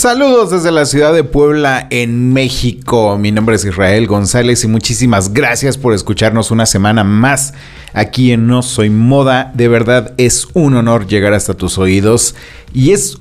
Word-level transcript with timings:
Saludos 0.00 0.50
desde 0.50 0.70
la 0.70 0.86
ciudad 0.86 1.12
de 1.12 1.24
Puebla 1.24 1.86
en 1.90 2.32
México. 2.32 3.18
Mi 3.18 3.32
nombre 3.32 3.56
es 3.56 3.66
Israel 3.66 4.06
González 4.06 4.64
y 4.64 4.66
muchísimas 4.66 5.34
gracias 5.34 5.76
por 5.76 5.92
escucharnos 5.92 6.50
una 6.50 6.64
semana 6.64 7.04
más 7.04 7.52
aquí 7.92 8.32
en 8.32 8.46
No 8.46 8.62
Soy 8.62 8.88
Moda. 8.88 9.52
De 9.54 9.68
verdad 9.68 10.14
es 10.16 10.48
un 10.54 10.74
honor 10.74 11.06
llegar 11.06 11.34
hasta 11.34 11.52
tus 11.52 11.76
oídos 11.76 12.34
y 12.72 12.92
es 12.92 13.18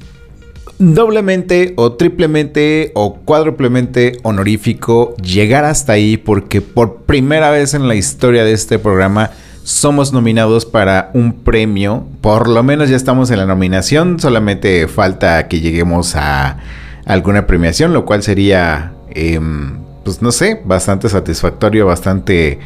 doblemente 0.78 1.74
o 1.76 1.98
triplemente 1.98 2.94
o 2.96 3.16
cuádruplemente 3.26 4.18
honorífico 4.24 5.18
llegar 5.18 5.66
hasta 5.66 5.92
ahí 5.92 6.16
porque 6.16 6.62
por 6.62 7.02
primera 7.02 7.52
vez 7.52 7.74
en 7.74 7.90
la 7.90 7.96
historia 7.96 8.46
de 8.46 8.54
este 8.54 8.80
programa 8.80 9.32
somos 9.70 10.12
nominados 10.14 10.66
para 10.66 11.12
un 11.14 11.32
premio. 11.32 12.04
Por 12.22 12.48
lo 12.48 12.64
menos 12.64 12.90
ya 12.90 12.96
estamos 12.96 13.30
en 13.30 13.38
la 13.38 13.46
nominación. 13.46 14.20
Solamente 14.20 14.88
falta 14.88 15.48
que 15.48 15.62
lleguemos 15.62 16.16
a 16.16 16.58
alguna 17.06 17.46
premiación, 17.46 17.94
lo 17.94 18.04
cual 18.04 18.24
sería, 18.24 18.94
em, 19.12 19.78
pues 20.04 20.24
no 20.24 20.32
sé, 20.32 20.60
bastante 20.66 21.08
satisfactorio, 21.08 21.86
bastante, 21.86 22.58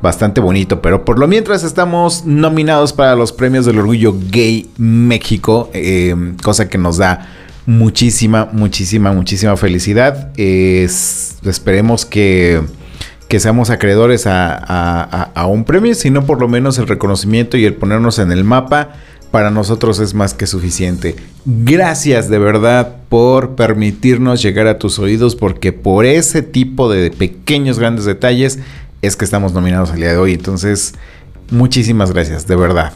bastante 0.00 0.40
bonito. 0.40 0.80
Pero 0.80 1.04
por 1.04 1.18
lo 1.18 1.26
mientras 1.26 1.64
estamos 1.64 2.24
nominados 2.26 2.92
para 2.92 3.16
los 3.16 3.32
premios 3.32 3.66
del 3.66 3.80
Orgullo 3.80 4.14
Gay 4.30 4.70
México, 4.78 5.68
em, 5.72 6.36
cosa 6.36 6.68
que 6.68 6.78
nos 6.78 6.96
da 6.96 7.28
muchísima, 7.66 8.48
muchísima, 8.52 9.12
muchísima 9.12 9.56
felicidad. 9.56 10.30
esperemos 10.36 12.06
que 12.06 12.62
que 13.32 13.40
seamos 13.40 13.70
acreedores 13.70 14.24
a, 14.26 15.46
un 15.48 15.64
premio, 15.64 15.94
sino 15.94 16.26
por 16.26 16.38
lo 16.38 16.48
menos 16.48 16.76
el 16.76 16.86
reconocimiento 16.86 17.56
y 17.56 17.64
el 17.64 17.72
ponernos 17.72 18.18
en 18.18 18.30
el 18.30 18.44
mapa 18.44 18.90
para 19.30 19.50
nosotros 19.50 20.00
es 20.00 20.12
más 20.12 20.34
que 20.34 20.46
suficiente. 20.46 21.16
Gracias 21.46 22.28
de 22.28 22.38
verdad 22.38 22.96
por 23.08 23.54
permitirnos 23.54 24.42
llegar 24.42 24.66
a 24.66 24.78
tus 24.78 24.98
oídos 24.98 25.34
porque 25.34 25.72
por 25.72 26.04
ese 26.04 26.42
tipo 26.42 26.92
de 26.92 27.10
pequeños 27.10 27.78
grandes 27.78 28.04
detalles 28.04 28.58
es 29.00 29.16
que 29.16 29.24
estamos 29.24 29.54
nominados 29.54 29.92
al 29.92 29.96
día 29.96 30.10
de 30.10 30.18
hoy. 30.18 30.34
Entonces, 30.34 30.92
muchísimas 31.50 32.12
gracias, 32.12 32.46
de 32.46 32.56
verdad. 32.56 32.92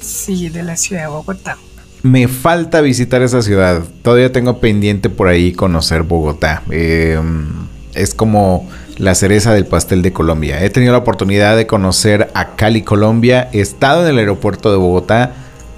Sí, 0.00 0.48
de 0.48 0.64
la 0.64 0.76
ciudad 0.76 1.02
de 1.02 1.08
Bogotá. 1.08 1.56
Me 2.02 2.26
falta 2.26 2.80
visitar 2.80 3.22
esa 3.22 3.42
ciudad. 3.42 3.84
Todavía 4.02 4.32
tengo 4.32 4.58
pendiente 4.58 5.08
por 5.08 5.28
ahí 5.28 5.52
conocer 5.52 6.02
Bogotá. 6.02 6.64
Em, 6.70 7.46
es 7.94 8.12
como 8.12 8.68
la 8.98 9.14
cereza 9.14 9.54
del 9.54 9.66
pastel 9.66 10.02
de 10.02 10.12
Colombia. 10.12 10.64
He 10.64 10.70
tenido 10.70 10.90
la 10.90 10.98
oportunidad 10.98 11.56
de 11.56 11.68
conocer 11.68 12.28
a 12.34 12.56
Cali, 12.56 12.82
Colombia. 12.82 13.48
He 13.52 13.60
estado 13.60 14.02
en 14.02 14.14
el 14.14 14.18
aeropuerto 14.18 14.72
de 14.72 14.78
Bogotá, 14.78 15.32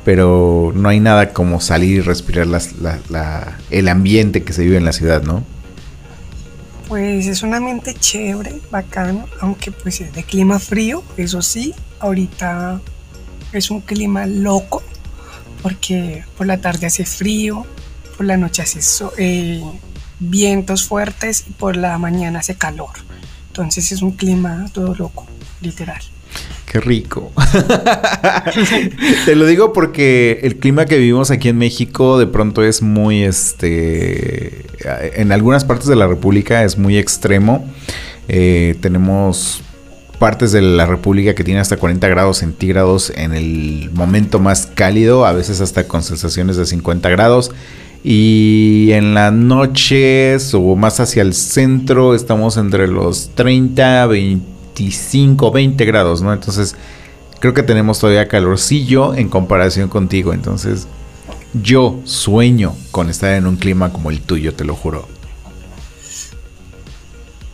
pero 0.06 0.72
no 0.74 0.88
hay 0.88 1.00
nada 1.00 1.34
como 1.34 1.60
salir 1.60 1.98
y 1.98 2.00
respirar 2.00 2.46
el 3.70 3.88
ambiente 3.88 4.42
que 4.44 4.54
se 4.54 4.62
vive 4.62 4.78
en 4.78 4.86
la 4.86 4.92
ciudad, 4.92 5.22
¿no? 5.22 5.44
Pues 6.88 7.26
es 7.26 7.42
un 7.42 7.52
ambiente 7.52 7.92
chévere, 7.92 8.60
bacano, 8.70 9.26
aunque 9.40 9.72
pues 9.72 10.00
es 10.00 10.14
de 10.14 10.22
clima 10.22 10.58
frío, 10.58 11.02
eso 11.18 11.42
sí, 11.42 11.74
ahorita 12.02 12.80
es 13.52 13.70
un 13.70 13.80
clima 13.80 14.26
loco 14.26 14.82
porque 15.62 16.24
por 16.36 16.46
la 16.46 16.58
tarde 16.58 16.86
hace 16.86 17.06
frío, 17.06 17.64
por 18.16 18.26
la 18.26 18.36
noche 18.36 18.62
hace 18.62 18.80
eh, 19.18 19.62
vientos 20.18 20.84
fuertes 20.84 21.44
y 21.48 21.52
por 21.52 21.76
la 21.76 21.96
mañana 21.98 22.40
hace 22.40 22.56
calor. 22.56 22.90
Entonces 23.48 23.92
es 23.92 24.02
un 24.02 24.12
clima 24.12 24.66
todo 24.72 24.94
loco, 24.94 25.26
literal. 25.60 26.02
Qué 26.66 26.80
rico. 26.80 27.32
Te 29.26 29.36
lo 29.36 29.46
digo 29.46 29.74
porque 29.74 30.40
el 30.42 30.56
clima 30.56 30.86
que 30.86 30.96
vivimos 30.96 31.30
aquí 31.30 31.50
en 31.50 31.58
México 31.58 32.18
de 32.18 32.26
pronto 32.26 32.64
es 32.64 32.80
muy, 32.80 33.24
este, 33.24 34.64
en 35.20 35.32
algunas 35.32 35.64
partes 35.64 35.86
de 35.86 35.96
la 35.96 36.06
República 36.06 36.64
es 36.64 36.78
muy 36.78 36.96
extremo. 36.96 37.70
Eh, 38.28 38.76
tenemos 38.80 39.62
partes 40.22 40.52
de 40.52 40.62
la 40.62 40.86
República 40.86 41.34
que 41.34 41.42
tiene 41.42 41.58
hasta 41.58 41.76
40 41.78 42.06
grados 42.06 42.38
centígrados 42.38 43.10
en 43.16 43.34
el 43.34 43.90
momento 43.92 44.38
más 44.38 44.66
cálido, 44.72 45.26
a 45.26 45.32
veces 45.32 45.60
hasta 45.60 45.88
con 45.88 46.04
sensaciones 46.04 46.56
de 46.56 46.64
50 46.64 47.08
grados. 47.08 47.50
Y 48.04 48.90
en 48.92 49.14
las 49.14 49.32
noches 49.32 50.54
o 50.54 50.76
más 50.76 51.00
hacia 51.00 51.22
el 51.22 51.34
centro 51.34 52.14
estamos 52.14 52.56
entre 52.56 52.86
los 52.86 53.30
30, 53.34 54.06
25, 54.06 55.50
20 55.50 55.84
grados, 55.86 56.22
¿no? 56.22 56.32
Entonces 56.32 56.76
creo 57.40 57.52
que 57.52 57.64
tenemos 57.64 57.98
todavía 57.98 58.28
calorcillo 58.28 59.16
en 59.16 59.28
comparación 59.28 59.88
contigo. 59.88 60.32
Entonces 60.32 60.86
yo 61.52 61.98
sueño 62.04 62.76
con 62.92 63.10
estar 63.10 63.34
en 63.34 63.48
un 63.48 63.56
clima 63.56 63.92
como 63.92 64.12
el 64.12 64.20
tuyo, 64.20 64.54
te 64.54 64.64
lo 64.64 64.76
juro. 64.76 65.08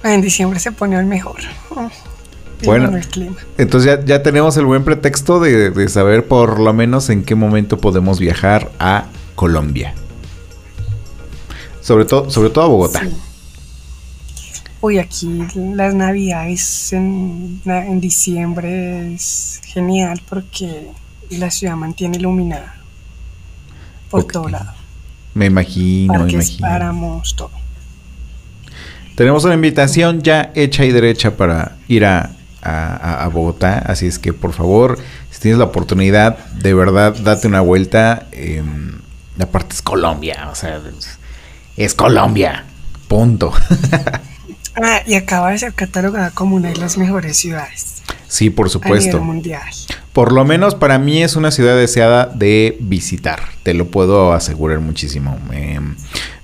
En 0.05 0.20
diciembre 0.20 0.61
se 0.61 0.70
pone 0.70 0.99
el 0.99 1.06
mejor. 1.06 1.41
Bueno, 2.64 2.90
entonces 3.56 4.00
ya, 4.05 4.22
tenemos 4.22 4.56
el 4.56 4.66
buen 4.66 4.84
pretexto 4.84 5.38
de, 5.40 5.88
saber 5.88 6.26
por 6.26 6.58
lo 6.58 6.72
menos 6.72 7.08
en 7.08 7.22
qué 7.22 7.34
momento 7.34 7.78
podemos 7.78 8.19
viajar 8.19 8.70
a 8.78 9.06
Colombia. 9.34 9.94
Sobre 11.81 12.05
todo, 12.05 12.31
sobre 12.31 12.50
todo 12.50 12.64
a 12.64 12.69
Bogotá. 12.69 13.02
Uy, 14.81 14.99
aquí 14.99 15.44
las 15.55 15.94
navidades 15.94 16.93
en, 16.93 17.60
en 17.64 18.00
diciembre 18.00 19.14
es 19.14 19.60
genial 19.64 20.20
porque 20.28 20.88
la 21.31 21.50
ciudad 21.50 21.76
mantiene 21.76 22.19
iluminada 22.19 22.76
por 24.10 24.25
todo 24.25 24.49
lado. 24.49 24.72
Me 25.34 25.46
imagino, 25.46 26.25
me 26.25 26.32
imagino. 26.32 26.69
Páramos, 26.69 27.37
todo. 27.37 27.50
Tenemos 29.14 29.44
una 29.44 29.55
invitación 29.55 30.22
ya 30.22 30.52
hecha 30.55 30.84
y 30.84 30.93
derecha 30.93 31.37
para 31.37 31.76
ir 31.88 32.05
a, 32.05 32.31
a, 32.62 33.28
Bogotá, 33.32 33.78
así 33.78 34.06
es 34.06 34.19
que 34.19 34.32
por 34.32 34.52
favor, 34.52 34.99
si 35.31 35.40
tienes 35.40 35.58
la 35.58 35.66
oportunidad, 35.66 36.38
de 36.55 36.75
verdad, 36.75 37.14
date 37.14 37.46
una 37.46 37.60
vuelta. 37.60 38.26
Eh, 38.32 38.62
parte 39.46 39.75
es 39.75 39.82
Colombia, 39.82 40.49
o 40.50 40.55
sea, 40.55 40.81
es 41.76 41.94
Colombia, 41.94 42.64
punto. 43.06 43.52
ah, 44.82 45.00
y 45.06 45.14
acaba 45.14 45.50
de 45.50 45.58
ser 45.58 45.75
catalogada 45.75 46.31
como 46.32 46.56
una 46.56 46.70
de 46.70 46.76
las 46.76 46.99
mejores 46.99 47.37
ciudades. 47.37 48.02
Sí, 48.26 48.50
por 48.50 48.69
supuesto. 48.69 49.20
mundial. 49.20 49.62
Por 50.12 50.32
lo 50.32 50.44
menos 50.44 50.75
para 50.75 50.99
mí 50.99 51.22
es 51.22 51.37
una 51.37 51.50
ciudad 51.50 51.76
deseada 51.76 52.26
de 52.26 52.76
visitar, 52.81 53.40
te 53.62 53.72
lo 53.75 53.87
puedo 53.87 54.32
asegurar 54.32 54.81
muchísimo. 54.81 55.38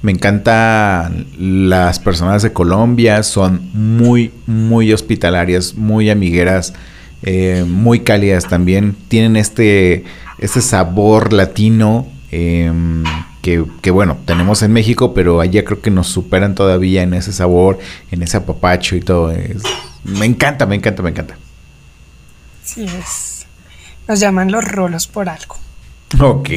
Me 0.04 0.12
encantan 0.12 1.26
las 1.38 1.98
personas 1.98 2.42
de 2.42 2.52
Colombia, 2.52 3.22
son 3.22 3.70
muy, 3.72 4.32
muy 4.46 4.92
hospitalarias, 4.92 5.76
muy 5.76 6.10
amigueras, 6.10 6.74
eh, 7.22 7.64
muy 7.66 8.00
cálidas 8.00 8.46
también. 8.46 8.94
Tienen 9.08 9.36
este, 9.36 10.04
este 10.38 10.60
sabor 10.60 11.32
latino 11.32 12.06
em, 12.30 13.02
que, 13.40 13.64
que, 13.80 13.90
bueno, 13.90 14.18
tenemos 14.26 14.60
en 14.60 14.74
México, 14.74 15.14
pero 15.14 15.40
allá 15.40 15.64
creo 15.64 15.80
que 15.80 15.90
nos 15.90 16.08
superan 16.08 16.54
todavía 16.54 17.02
en 17.02 17.14
ese 17.14 17.32
sabor, 17.32 17.78
en 18.10 18.22
ese 18.22 18.36
apapacho 18.36 18.96
y 18.96 19.00
todo. 19.00 19.32
me 20.04 20.26
encanta, 20.26 20.66
me 20.66 20.74
encanta, 20.74 21.02
me 21.02 21.08
encanta. 21.08 21.38
Sí, 22.62 22.84
es. 22.84 23.46
Nos 24.06 24.20
llaman 24.20 24.52
los 24.52 24.66
rolos 24.66 25.06
por 25.06 25.30
algo. 25.30 25.56
Ok. 26.20 26.50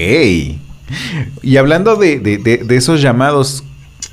Y 1.42 1.58
hablando 1.58 1.96
de, 1.96 2.66
esos 2.70 3.02
llamados, 3.02 3.64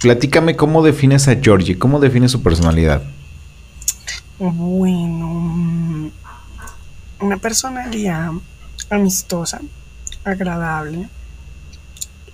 platícame 0.00 0.56
cómo 0.56 0.82
defines 0.82 1.28
a 1.28 1.36
Georgie, 1.36 1.78
cómo 1.78 2.00
defines 2.00 2.32
su 2.32 2.42
personalidad. 2.42 3.02
Bueno, 4.38 6.10
una 7.20 7.36
personalidad 7.38 8.32
amistosa, 8.90 9.60
agradable, 10.24 11.08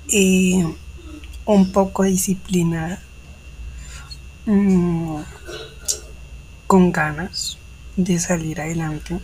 y 0.08 0.64
un 1.44 1.72
poco 1.72 2.04
disciplinada, 2.04 3.00
mm, 4.46 5.16
con 6.66 6.92
ganas 6.92 7.58
de 7.96 8.18
salir 8.18 8.60
adelante 8.60 9.20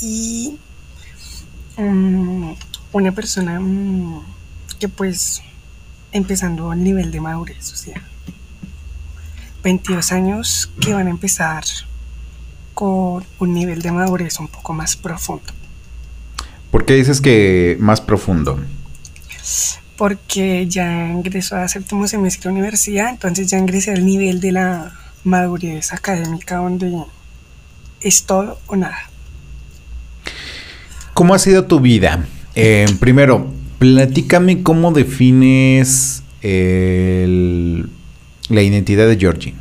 y 0.00 0.58
mm, 1.76 2.52
una 2.94 3.12
persona 3.12 3.58
mm, 3.60 4.22
que 4.78 4.88
pues 4.88 5.42
empezando 6.12 6.70
al 6.70 6.82
nivel 6.82 7.10
de 7.10 7.20
madurez, 7.20 7.72
o 7.72 7.76
sea, 7.76 8.00
22 9.64 10.12
años 10.12 10.70
que 10.80 10.94
van 10.94 11.08
a 11.08 11.10
empezar 11.10 11.64
con 12.72 13.24
un 13.40 13.54
nivel 13.54 13.82
de 13.82 13.90
madurez 13.90 14.38
un 14.38 14.48
poco 14.48 14.72
más 14.72 14.96
profundo. 14.96 15.52
¿Por 16.70 16.84
qué 16.84 16.94
dices 16.94 17.20
que 17.20 17.76
más 17.80 18.00
profundo? 18.00 18.60
Porque 19.96 20.66
ya 20.68 21.08
ingresó 21.08 21.56
a 21.56 21.66
séptimo 21.68 22.06
semestre 22.06 22.48
de 22.48 22.54
universidad, 22.54 23.10
entonces 23.10 23.50
ya 23.50 23.58
ingresé 23.58 23.92
al 23.92 24.06
nivel 24.06 24.40
de 24.40 24.52
la 24.52 24.92
madurez 25.24 25.92
académica 25.92 26.56
donde 26.56 27.04
es 28.00 28.24
todo 28.24 28.60
o 28.66 28.76
nada. 28.76 29.10
¿Cómo 31.12 31.34
ha 31.34 31.38
sido 31.38 31.64
tu 31.64 31.80
vida? 31.80 32.24
Eh, 32.56 32.86
primero, 33.00 33.46
platícame 33.78 34.62
cómo 34.62 34.92
defines 34.92 36.22
la 36.42 38.62
identidad 38.62 39.08
de 39.08 39.16
Georgie. 39.16 39.54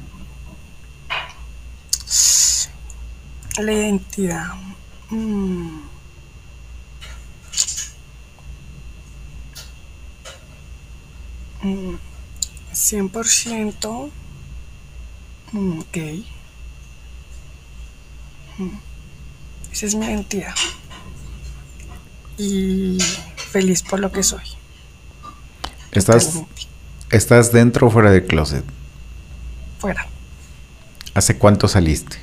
La 3.57 3.71
identidad. 3.71 4.47
100% 12.73 14.11
mm. 15.51 15.57
mm, 15.57 15.83
gay. 15.91 16.25
Mm. 18.57 18.69
Esa 19.71 19.85
es 19.85 19.95
mi 19.95 20.05
identidad 20.05 20.53
y 22.37 22.97
feliz 23.51 23.83
por 23.83 23.99
lo 23.99 24.11
que 24.11 24.23
soy. 24.23 24.43
¿Estás, 25.91 26.41
¿Estás 27.11 27.51
dentro 27.51 27.87
o 27.87 27.89
fuera 27.89 28.11
del 28.11 28.25
closet? 28.25 28.63
Fuera. 29.79 30.07
¿Hace 31.13 31.37
cuánto 31.37 31.67
saliste? 31.67 32.17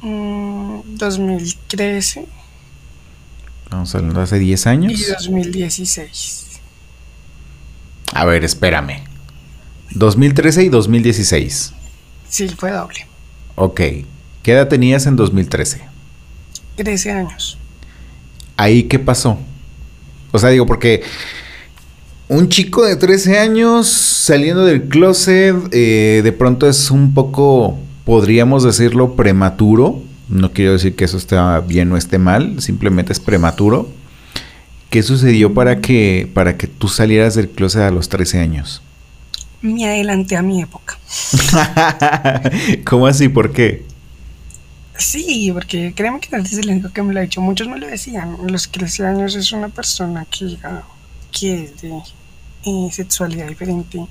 2013. 0.00 2.20
Mm, 2.20 2.24
Vamos 3.70 3.94
hablando 3.94 4.22
hace 4.22 4.38
10 4.38 4.66
años. 4.66 4.92
Y 4.92 5.04
2016. 5.04 6.46
A 8.14 8.24
ver, 8.24 8.44
espérame. 8.44 9.02
2013 9.90 10.64
y 10.64 10.68
2016. 10.70 11.74
Sí, 12.28 12.48
fue 12.48 12.70
doble. 12.70 13.06
Ok. 13.56 13.80
¿Qué 14.42 14.52
edad 14.52 14.68
tenías 14.68 15.06
en 15.06 15.16
2013? 15.16 15.82
13 16.78 17.10
años. 17.10 17.58
¿Ahí 18.56 18.84
qué 18.84 18.98
pasó? 18.98 19.36
O 20.30 20.38
sea, 20.38 20.50
digo, 20.50 20.64
porque 20.64 21.02
un 22.28 22.48
chico 22.48 22.84
de 22.84 22.96
13 22.96 23.38
años 23.38 23.88
saliendo 23.88 24.64
del 24.64 24.84
closet, 24.84 25.56
eh, 25.72 26.20
de 26.22 26.32
pronto 26.32 26.68
es 26.68 26.90
un 26.90 27.14
poco, 27.14 27.78
podríamos 28.04 28.62
decirlo, 28.62 29.16
prematuro. 29.16 30.02
No 30.28 30.52
quiero 30.52 30.72
decir 30.72 30.94
que 30.94 31.04
eso 31.04 31.16
esté 31.16 31.36
bien 31.66 31.90
o 31.92 31.96
esté 31.96 32.18
mal, 32.18 32.62
simplemente 32.62 33.12
es 33.12 33.20
prematuro. 33.20 33.88
¿Qué 34.90 35.02
sucedió 35.02 35.52
para 35.52 35.80
que, 35.80 36.30
para 36.32 36.56
que 36.56 36.66
tú 36.66 36.88
salieras 36.88 37.34
del 37.34 37.48
closet 37.48 37.82
a 37.82 37.90
los 37.90 38.08
13 38.08 38.38
años? 38.38 38.82
Me 39.62 39.84
adelanté 39.86 40.36
a 40.36 40.42
mi 40.42 40.62
época. 40.62 40.96
¿Cómo 42.84 43.06
así? 43.08 43.28
¿Por 43.28 43.52
qué? 43.52 43.84
Sí, 44.98 45.50
porque 45.52 45.94
créeme 45.94 46.18
que 46.18 46.36
no 46.36 46.42
es 46.42 46.52
el 46.52 46.68
único 46.68 46.92
que 46.92 47.02
me 47.02 47.14
lo 47.14 47.20
ha 47.20 47.22
dicho. 47.22 47.40
Muchos 47.40 47.68
me 47.68 47.78
lo 47.78 47.86
decían. 47.86 48.36
Los 48.48 48.68
13 48.68 49.06
años 49.06 49.36
es 49.36 49.52
una 49.52 49.68
persona 49.68 50.26
que, 50.28 50.58
que 51.30 51.64
es 51.64 51.80
de 51.80 52.02
eh, 52.64 52.88
sexualidad 52.90 53.46
diferente. 53.46 54.04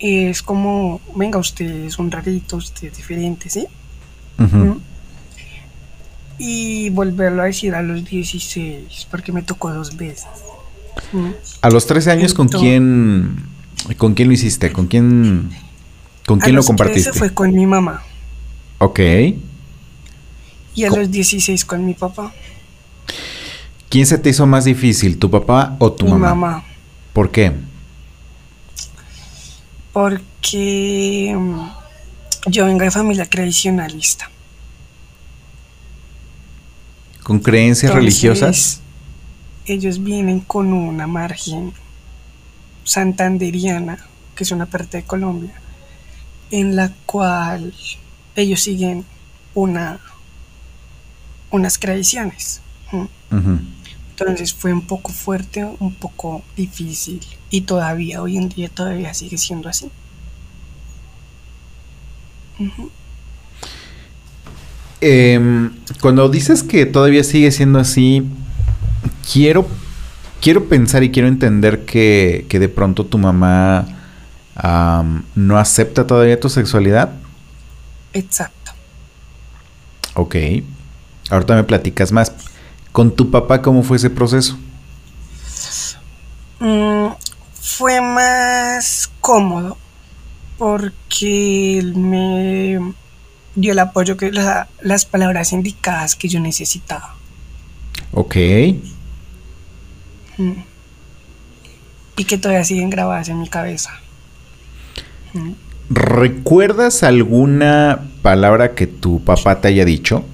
Es 0.00 0.42
como, 0.42 1.00
venga, 1.14 1.38
usted 1.38 1.86
es 1.86 1.98
un 2.00 2.10
rarito, 2.10 2.56
usted 2.56 2.88
es 2.88 2.96
diferente, 2.96 3.48
¿sí? 3.48 3.66
Y 6.38 6.90
volverlo 6.90 7.42
a 7.42 7.46
decir 7.46 7.74
a 7.74 7.82
los 7.82 8.04
16, 8.04 9.06
porque 9.10 9.32
me 9.32 9.42
tocó 9.42 9.72
dos 9.72 9.96
veces. 9.96 10.26
A 11.60 11.70
los 11.70 11.86
13 11.86 12.10
años, 12.10 12.34
¿con 12.34 12.48
quién, 12.48 13.46
¿con 13.96 14.14
quién 14.14 14.28
lo 14.28 14.34
hiciste? 14.34 14.72
¿Con 14.72 14.88
quién, 14.88 15.50
con 16.26 16.40
quién 16.40 16.56
lo 16.56 16.64
compartiste? 16.64 17.12
fue 17.12 17.32
con 17.32 17.54
mi 17.54 17.66
mamá. 17.66 18.02
Ok. 18.78 19.00
Y 20.78 20.84
a 20.84 20.90
los 20.90 21.10
16 21.10 21.64
con 21.64 21.84
mi 21.84 21.94
papá. 21.94 22.32
¿Quién 23.88 24.06
se 24.06 24.16
te 24.16 24.30
hizo 24.30 24.46
más 24.46 24.64
difícil, 24.64 25.18
tu 25.18 25.28
papá 25.28 25.74
o 25.80 25.90
tu 25.90 26.04
mi 26.04 26.12
mamá? 26.12 26.34
mamá. 26.36 26.64
¿Por 27.12 27.32
qué? 27.32 27.52
Porque 29.92 31.34
mm, 31.36 31.68
yo 32.46 32.66
vengo 32.66 32.84
de 32.84 32.92
familia 32.92 33.24
tradicionalista. 33.24 34.30
¿Con 37.24 37.40
creencias 37.40 37.92
religiosas? 37.92 38.80
Ellos 39.66 40.00
vienen 40.00 40.38
con 40.38 40.72
una 40.72 41.08
margen 41.08 41.72
santanderiana, 42.84 43.98
que 44.36 44.44
es 44.44 44.52
una 44.52 44.66
parte 44.66 44.98
de 44.98 45.02
Colombia, 45.02 45.54
en 46.52 46.76
la 46.76 46.92
cual 47.04 47.74
ellos 48.36 48.60
siguen 48.60 49.04
una 49.54 49.98
unas 51.50 51.78
tradiciones. 51.78 52.60
Entonces 54.10 54.52
fue 54.52 54.72
un 54.72 54.82
poco 54.82 55.12
fuerte, 55.12 55.64
un 55.64 55.94
poco 55.94 56.42
difícil 56.56 57.20
y 57.50 57.62
todavía 57.62 58.22
hoy 58.22 58.36
en 58.36 58.48
día 58.48 58.68
todavía 58.68 59.14
sigue 59.14 59.38
siendo 59.38 59.68
así. 59.68 59.90
Em, 65.00 65.70
cuando 66.00 66.28
dices 66.28 66.62
que 66.64 66.84
todavía 66.86 67.22
sigue 67.22 67.52
siendo 67.52 67.78
así, 67.78 68.24
quiero, 69.32 69.68
quiero 70.40 70.68
pensar 70.68 71.04
y 71.04 71.10
quiero 71.10 71.28
entender 71.28 71.84
que, 71.84 72.46
que 72.48 72.58
de 72.58 72.68
pronto 72.68 73.06
tu 73.06 73.18
mamá 73.18 73.86
no 75.34 75.58
acepta 75.58 76.06
todavía 76.06 76.40
tu 76.40 76.48
sexualidad. 76.48 77.12
Exacto. 78.12 78.72
Ok. 80.14 80.34
Ahorita 81.30 81.54
me 81.54 81.64
platicas 81.64 82.12
más. 82.12 82.32
¿Con 82.92 83.14
tu 83.14 83.30
papá 83.30 83.62
cómo 83.62 83.82
fue 83.82 83.96
ese 83.96 84.10
proceso? 84.10 84.58
Mm, 86.60 87.08
fue 87.60 88.00
más 88.00 89.10
cómodo 89.20 89.76
porque 90.56 91.78
él 91.78 91.94
me 91.94 92.80
dio 93.54 93.72
el 93.72 93.78
apoyo 93.78 94.16
que 94.16 94.32
las 94.82 95.04
palabras 95.04 95.52
indicadas 95.52 96.16
que 96.16 96.28
yo 96.28 96.40
necesitaba. 96.40 97.14
Ok. 98.12 98.36
Mm. 100.38 100.52
Y 102.16 102.24
que 102.24 102.38
todavía 102.38 102.64
siguen 102.64 102.90
grabadas 102.90 103.28
en 103.28 103.40
mi 103.40 103.48
cabeza. 103.48 103.92
Mm. 105.34 105.52
¿Recuerdas 105.90 107.02
alguna 107.02 108.08
palabra 108.22 108.74
que 108.74 108.86
tu 108.86 109.22
papá 109.24 109.60
te 109.60 109.68
haya 109.68 109.84
dicho? 109.84 110.24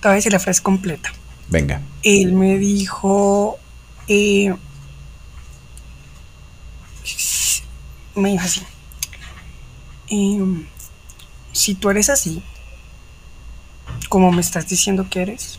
Te 0.00 0.08
voy 0.08 0.12
a 0.12 0.14
decir 0.16 0.32
la 0.32 0.38
frase 0.38 0.62
completa. 0.62 1.12
Venga. 1.48 1.80
Él 2.02 2.32
me 2.32 2.58
dijo. 2.58 3.58
Eh, 4.06 4.54
me 8.14 8.30
dijo 8.30 8.44
así. 8.44 8.62
Eh, 10.10 10.40
si 11.52 11.74
tú 11.74 11.90
eres 11.90 12.08
así, 12.08 12.42
como 14.08 14.32
me 14.32 14.40
estás 14.40 14.68
diciendo 14.68 15.06
que 15.10 15.22
eres, 15.22 15.58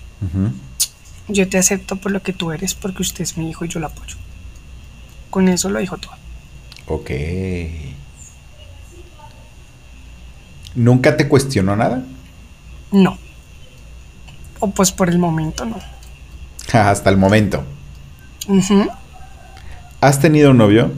yo 1.28 1.48
te 1.50 1.58
acepto 1.58 1.98
por 1.98 2.12
lo 2.12 2.22
que 2.22 2.34
tú 2.34 2.52
eres 2.52 2.74
porque 2.74 3.02
usted 3.02 3.22
es 3.22 3.38
mi 3.38 3.50
hijo 3.50 3.66
y 3.66 3.68
yo 3.68 3.80
lo 3.80 3.88
apoyo. 3.88 4.16
Con 5.30 5.48
eso 5.48 5.70
lo 5.70 5.80
dijo 5.80 5.98
todo. 5.98 6.14
Ok. 6.88 7.12
¿Nunca 10.76 11.18
te 11.18 11.28
cuestionó 11.28 11.76
nada? 11.76 12.04
No. 12.92 13.18
O 14.60 14.72
pues 14.72 14.92
por 14.92 15.10
el 15.10 15.20
momento 15.20 15.66
no. 15.66 15.80
Hasta 16.74 17.10
el 17.10 17.18
momento. 17.18 17.64
¿Has 20.02 20.20
tenido 20.20 20.52
un 20.52 20.58
novio? 20.58 20.92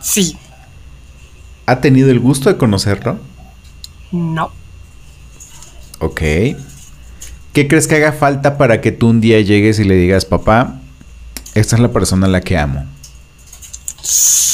Sí. 0.00 0.36
¿Ha 1.66 1.80
tenido 1.80 2.10
el 2.10 2.20
gusto 2.20 2.48
de 2.50 2.56
conocerlo? 2.56 3.18
No. 4.12 4.50
Ok. 5.98 6.20
¿Qué 7.52 7.68
crees 7.68 7.86
que 7.86 7.96
haga 7.96 8.12
falta 8.12 8.56
para 8.56 8.80
que 8.80 8.92
tú 8.92 9.08
un 9.08 9.20
día 9.20 9.40
llegues 9.40 9.78
y 9.78 9.84
le 9.84 9.94
digas, 9.94 10.24
papá, 10.24 10.80
esta 11.54 11.76
es 11.76 11.82
la 11.82 11.92
persona 11.92 12.26
a 12.26 12.30
la 12.30 12.40
que 12.40 12.56
amo? 12.56 12.86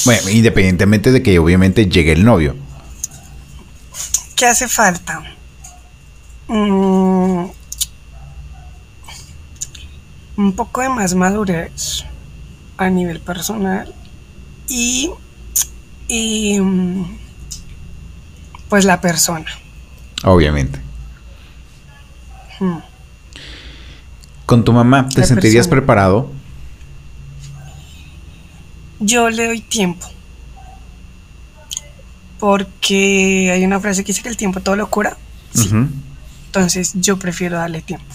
Bueno, 0.05 0.31
independientemente 0.31 1.13
de 1.13 1.23
que 1.23 1.39
obviamente 1.39 1.89
llegue 1.89 2.13
el 2.13 2.25
novio. 2.25 2.57
¿Qué 4.35 4.47
hace 4.47 4.69
falta? 4.69 5.23
Mm, 6.49 7.47
un 10.37 10.53
poco 10.53 10.83
de 10.83 10.89
más 10.89 11.15
madurez 11.15 12.05
a 12.77 12.91
nivel 12.91 13.21
personal 13.21 13.93
y, 14.69 15.11
y 16.09 16.61
mm, 16.61 17.19
pues 18.69 18.85
la 18.85 19.01
persona. 19.01 19.47
Obviamente. 20.25 20.81
Hmm. 22.59 22.79
¿Con 24.45 24.65
tu 24.65 24.73
mamá 24.73 25.09
te 25.09 25.25
sentirías 25.25 25.69
preparado? 25.69 26.31
Yo 29.01 29.29
le 29.31 29.47
doy 29.47 29.61
tiempo. 29.61 30.07
Porque 32.39 33.51
hay 33.53 33.65
una 33.65 33.81
frase 33.81 34.05
que 34.05 34.09
dice 34.09 34.23
que 34.23 34.29
el 34.29 34.37
tiempo 34.37 34.61
todo 34.61 34.77
lo 34.77 34.89
cura. 34.89 35.17
Entonces 36.47 36.93
yo 36.95 37.19
prefiero 37.19 37.57
darle 37.57 37.81
tiempo. 37.81 38.15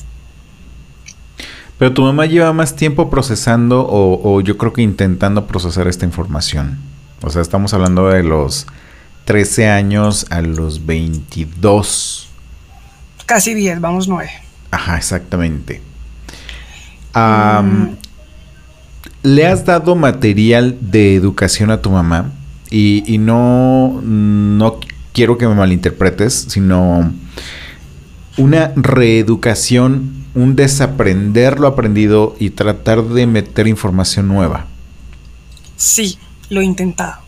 Pero 1.81 1.93
tu 1.93 2.03
mamá 2.03 2.27
lleva 2.27 2.53
más 2.53 2.75
tiempo 2.75 3.09
procesando 3.09 3.81
o, 3.81 4.21
o, 4.35 4.39
yo 4.41 4.55
creo 4.55 4.71
que 4.71 4.83
intentando 4.83 5.47
procesar 5.47 5.87
esta 5.87 6.05
información. 6.05 6.77
O 7.23 7.31
sea, 7.31 7.41
estamos 7.41 7.73
hablando 7.73 8.07
de 8.09 8.21
los 8.21 8.67
13 9.25 9.67
años 9.67 10.27
a 10.29 10.41
los 10.41 10.85
22. 10.85 12.29
Casi 13.25 13.55
10, 13.55 13.81
vamos 13.81 14.07
9. 14.07 14.29
Ajá, 14.69 14.95
exactamente. 14.95 15.81
Mm. 17.15 17.95
¿Le 19.23 19.47
has 19.47 19.65
dado 19.65 19.95
material 19.95 20.77
de 20.81 21.15
educación 21.15 21.71
a 21.71 21.81
tu 21.81 21.89
mamá? 21.89 22.31
Y, 22.69 23.17
no, 23.17 23.99
no 24.03 24.79
quiero 25.13 25.35
que 25.39 25.47
me 25.47 25.55
malinterpretes, 25.55 26.45
sino 26.47 27.11
una 28.41 28.73
reeducación, 28.75 30.25
un 30.33 30.55
desaprender 30.55 31.59
lo 31.59 31.67
aprendido 31.67 32.35
y 32.39 32.49
tratar 32.49 33.03
de 33.03 33.27
meter 33.27 33.67
información 33.67 34.27
nueva. 34.27 34.65
Sí, 35.77 36.17
lo 36.49 36.61
he 36.61 36.65
intentado. 36.65 37.21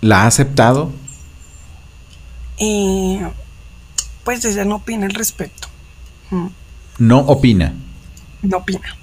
¿La 0.00 0.22
ha 0.22 0.26
aceptado? 0.28 0.90
Eh, 2.58 3.20
pues 4.24 4.44
ella 4.46 4.64
no 4.64 4.76
opina 4.76 5.04
al 5.04 5.12
respecto. 5.12 5.68
Mm. 6.30 6.46
¿No 6.98 7.18
opina? 7.20 7.74
No 8.40 8.56
opina. 8.58 8.96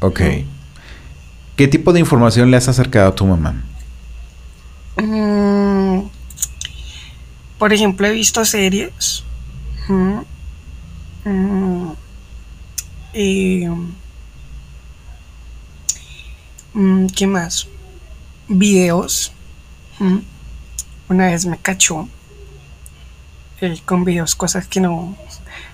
Ok. 0.00 0.20
¿Qué 1.54 1.68
tipo 1.68 1.92
de 1.92 2.00
información 2.00 2.50
le 2.50 2.56
has 2.56 2.66
acercado 2.66 3.10
a 3.10 3.14
tu 3.14 3.26
mamá? 3.26 3.62
Mm, 4.96 6.00
por 7.58 7.72
ejemplo, 7.72 8.08
he 8.08 8.10
visto 8.10 8.44
series. 8.44 9.22
Mm, 16.74 17.06
¿Qué 17.14 17.26
más? 17.26 17.68
Videos 18.48 19.32
una 21.12 21.26
vez 21.26 21.46
me 21.46 21.58
cachó 21.58 22.08
eh, 23.60 23.78
con 23.84 24.04
videos, 24.04 24.34
cosas 24.34 24.66
que 24.66 24.80
no. 24.80 25.16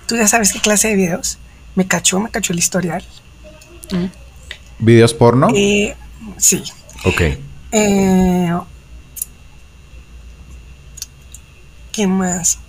Tú 0.05 0.15
ya 0.15 0.27
sabes 0.27 0.51
qué 0.53 0.59
clase 0.59 0.89
de 0.89 0.95
videos. 0.95 1.39
Me 1.75 1.87
cachó, 1.87 2.19
me 2.19 2.29
cachó 2.29 2.53
el 2.53 2.59
historial. 2.59 3.03
¿Videos 4.77 5.13
porno? 5.13 5.47
Eh, 5.55 5.95
sí. 6.37 6.61
Ok. 7.05 7.21
Eh, 7.71 8.53
¿Qué 11.91 12.05
más? 12.05 12.59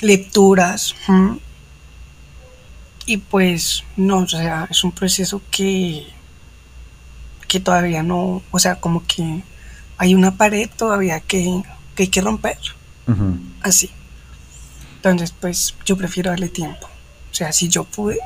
Mm, 0.00 0.06
lecturas. 0.06 0.94
Y 3.06 3.16
pues, 3.16 3.84
no, 3.96 4.18
o 4.18 4.28
sea, 4.28 4.68
es 4.70 4.84
un 4.84 4.92
proceso 4.92 5.42
que 5.50 6.06
que 7.50 7.58
todavía 7.58 8.04
no, 8.04 8.42
o 8.52 8.58
sea, 8.60 8.76
como 8.76 9.04
que 9.08 9.42
hay 9.98 10.14
una 10.14 10.36
pared 10.36 10.70
todavía 10.76 11.18
que, 11.18 11.62
hay 11.98 12.06
que 12.06 12.20
romper. 12.20 12.56
Así. 13.60 13.90
Entonces, 14.94 15.34
pues 15.38 15.74
yo 15.84 15.96
prefiero 15.96 16.30
darle 16.30 16.48
tiempo. 16.48 16.86
O 17.30 17.34
sea, 17.34 17.50
si 17.50 17.68
yo 17.68 17.82
pude, 17.82 18.18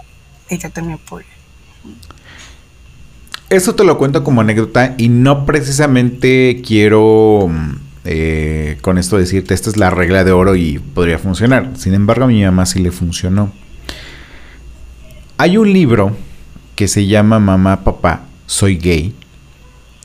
ella 0.50 0.68
también 0.68 0.98
puede. 0.98 1.24
Esto 3.48 3.74
te 3.74 3.82
lo 3.82 3.96
cuento 3.96 4.22
como 4.22 4.42
anécdota 4.42 4.94
y 4.98 5.08
no 5.08 5.46
precisamente 5.46 6.60
quiero 6.62 7.50
eh, 8.04 8.76
con 8.82 8.98
esto 8.98 9.16
decirte 9.16 9.54
esta 9.54 9.70
es 9.70 9.76
la 9.78 9.90
regla 9.90 10.24
de 10.24 10.32
oro 10.32 10.56
y 10.56 10.78
podría 10.78 11.18
funcionar. 11.18 11.70
Sin 11.76 11.94
embargo, 11.94 12.24
a 12.24 12.28
mi 12.28 12.42
mamá 12.44 12.66
sí 12.66 12.80
le 12.80 12.90
funcionó. 12.90 13.52
Hay 15.38 15.56
un 15.56 15.72
libro 15.72 16.16
que 16.76 16.86
se 16.86 17.06
llama 17.06 17.38
Mamá, 17.38 17.82
Papá, 17.82 18.26
soy 18.46 18.76
gay. 18.76 19.14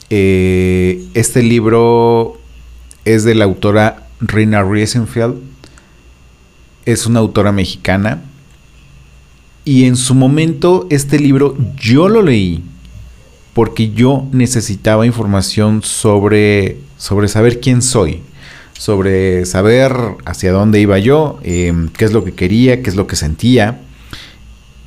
Eh, 0.09 1.05
este 1.13 1.43
libro 1.43 2.39
es 3.05 3.23
de 3.23 3.35
la 3.35 3.45
autora 3.45 4.07
Rina 4.21 4.63
Riesenfeld. 4.63 5.35
Es 6.85 7.05
una 7.05 7.19
autora 7.19 7.51
mexicana. 7.51 8.23
Y 9.65 9.85
en 9.85 9.97
su 9.97 10.15
momento 10.15 10.87
este 10.89 11.19
libro 11.19 11.57
yo 11.75 12.09
lo 12.09 12.21
leí 12.21 12.63
porque 13.59 13.91
yo 13.91 14.25
necesitaba 14.31 15.05
información 15.05 15.81
sobre, 15.83 16.77
sobre 16.95 17.27
saber 17.27 17.59
quién 17.59 17.81
soy, 17.81 18.21
sobre 18.71 19.45
saber 19.45 19.91
hacia 20.23 20.53
dónde 20.53 20.79
iba 20.79 20.97
yo, 20.97 21.41
eh, 21.43 21.73
qué 21.97 22.05
es 22.05 22.13
lo 22.13 22.23
que 22.23 22.31
quería, 22.31 22.81
qué 22.81 22.89
es 22.89 22.95
lo 22.95 23.05
que 23.05 23.17
sentía 23.17 23.81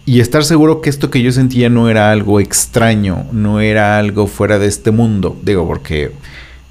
y 0.07 0.21
estar 0.21 0.43
seguro 0.43 0.81
que 0.81 0.89
esto 0.89 1.11
que 1.11 1.21
yo 1.21 1.33
sentía 1.33 1.69
no 1.69 1.91
era 1.91 2.13
algo 2.13 2.41
extraño, 2.41 3.27
no 3.31 3.61
era 3.61 3.99
algo 3.99 4.27
fuera 4.27 4.59
de 4.59 4.69
este 4.69 4.91
mundo. 4.91 5.39
Digo, 5.43 5.67
porque 5.67 6.13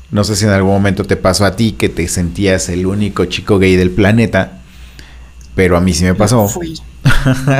no 0.09 0.23
sé 0.23 0.35
si 0.35 0.45
en 0.45 0.51
algún 0.53 0.71
momento 0.71 1.03
te 1.03 1.17
pasó 1.17 1.45
a 1.45 1.55
ti 1.55 1.73
que 1.73 1.87
te 1.87 2.07
sentías 2.07 2.67
el 2.69 2.87
único 2.87 3.25
chico 3.25 3.59
gay 3.59 3.75
del 3.75 3.91
planeta, 3.91 4.63
pero 5.53 5.77
a 5.77 5.81
mí 5.81 5.93
sí 5.93 6.05
me 6.05 6.15
pasó. 6.15 6.49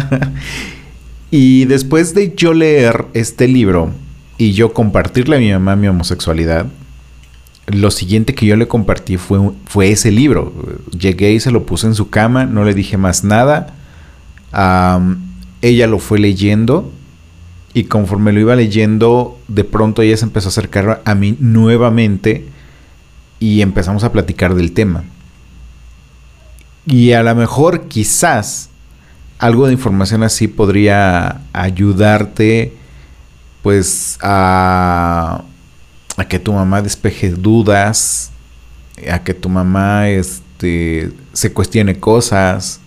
y 1.29 1.65
después 1.65 2.15
de 2.15 2.33
yo 2.35 2.55
leer 2.55 3.05
este 3.13 3.47
libro 3.47 3.91
y 4.41 4.53
yo 4.53 4.73
compartirle 4.73 5.35
a 5.35 5.39
mi 5.39 5.51
mamá 5.51 5.75
mi 5.75 5.87
homosexualidad, 5.87 6.65
lo 7.67 7.91
siguiente 7.91 8.33
que 8.33 8.47
yo 8.47 8.55
le 8.55 8.67
compartí 8.67 9.17
fue, 9.17 9.39
fue 9.65 9.91
ese 9.91 10.09
libro. 10.09 10.51
Llegué 10.97 11.33
y 11.33 11.39
se 11.39 11.51
lo 11.51 11.67
puse 11.67 11.85
en 11.85 11.93
su 11.93 12.09
cama, 12.09 12.45
no 12.45 12.63
le 12.63 12.73
dije 12.73 12.97
más 12.97 13.23
nada 13.23 13.75
ella 15.61 15.87
lo 15.87 15.99
fue 15.99 16.19
leyendo 16.19 16.91
Y 17.73 17.83
conforme 17.85 18.33
lo 18.33 18.39
iba 18.39 18.55
leyendo, 18.55 19.39
de 19.47 19.63
pronto 19.63 20.01
ella 20.01 20.17
se 20.17 20.25
empezó 20.25 20.47
a 20.47 20.49
acercar 20.49 21.01
a 21.05 21.15
mí 21.15 21.37
nuevamente 21.39 22.47
y 23.39 23.61
empezamos 23.61 24.03
a 24.03 24.11
platicar 24.11 24.55
del 24.55 24.71
tema. 24.71 25.03
Y 26.85 27.11
a 27.13 27.23
lo 27.23 27.33
mejor 27.35 27.87
quizás 27.87 28.69
algo 29.37 29.67
de 29.67 29.73
información 29.73 30.23
así 30.23 30.47
podría 30.47 31.41
ayudarte 31.53 32.80
pues 33.61 34.17
a, 34.21 35.43
que 36.29 36.39
tu 36.39 36.53
mamá 36.53 36.81
despeje 36.81 37.31
dudas, 37.31 38.31
a 39.11 39.23
que 39.23 39.33
tu 39.33 39.49
mamá 39.49 40.09
este, 40.09 41.11
se 41.33 41.51
cuestione 41.51 41.99
cosas, 41.99 42.79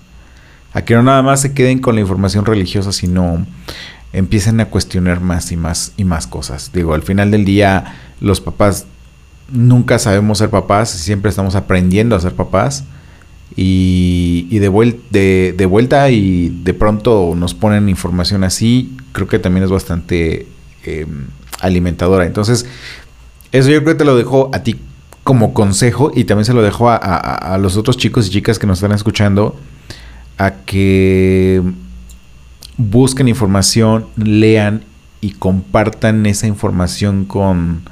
a 0.72 0.82
que 0.82 0.94
no 0.94 1.02
nada 1.02 1.22
más 1.22 1.40
se 1.40 1.52
queden 1.52 1.78
con 1.78 1.94
la 1.94 2.00
información 2.00 2.44
religiosa, 2.44 2.92
sino 2.92 3.44
empiecen 4.12 4.60
a 4.60 4.66
cuestionar 4.66 5.20
más 5.20 5.50
y 5.52 5.56
más 5.56 5.92
y 5.96 6.04
más 6.04 6.26
cosas. 6.26 6.70
Digo, 6.72 6.94
al 6.94 7.02
final 7.02 7.30
del 7.30 7.44
día 7.44 7.96
los 8.20 8.40
papás 8.40 8.86
nunca 9.50 9.98
sabemos 9.98 10.38
ser 10.38 10.50
papás, 10.50 10.90
siempre 10.90 11.30
estamos 11.30 11.54
aprendiendo 11.54 12.16
a 12.16 12.20
ser 12.20 12.34
papás. 12.34 12.84
Y, 13.56 14.48
de, 14.50 15.54
de, 15.56 15.66
vuelta 15.66 16.10
y 16.10 16.48
de 16.64 16.74
pronto 16.74 17.34
nos 17.36 17.54
ponen 17.54 17.88
información 17.88 18.42
así, 18.42 18.96
creo 19.12 19.28
que 19.28 19.38
también 19.38 19.62
es 19.62 19.70
bastante 19.70 20.48
em, 20.84 21.26
alimentadora. 21.60 22.26
Entonces, 22.26 22.66
eso 23.52 23.70
yo 23.70 23.82
creo 23.82 23.94
que 23.94 23.98
te 23.98 24.04
lo 24.04 24.16
dejo 24.16 24.50
a 24.52 24.62
ti 24.62 24.80
como 25.22 25.54
consejo 25.54 26.12
y 26.14 26.24
también 26.24 26.44
se 26.44 26.52
lo 26.52 26.62
dejo 26.62 26.90
a, 26.90 27.56
los 27.60 27.76
otros 27.76 27.96
chicos 27.96 28.26
y 28.26 28.30
chicas 28.30 28.58
que 28.58 28.66
nos 28.66 28.78
están 28.78 28.92
escuchando 28.92 29.56
a 30.36 30.50
que 30.66 31.62
busquen 32.76 33.28
información, 33.28 34.06
lean 34.16 34.84
y 35.20 35.30
compartan 35.30 36.26
esa 36.26 36.46
información 36.46 37.24
con, 37.24 37.82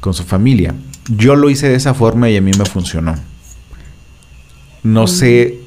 con 0.00 0.14
su 0.14 0.22
familia. 0.22 0.74
Yo 1.08 1.34
lo 1.34 1.50
hice 1.50 1.68
de 1.68 1.74
esa 1.74 1.94
forma 1.94 2.30
y 2.30 2.36
a 2.36 2.40
mí 2.40 2.52
me 2.56 2.64
funcionó. 2.64 3.16
No 4.84 5.08
sé 5.08 5.60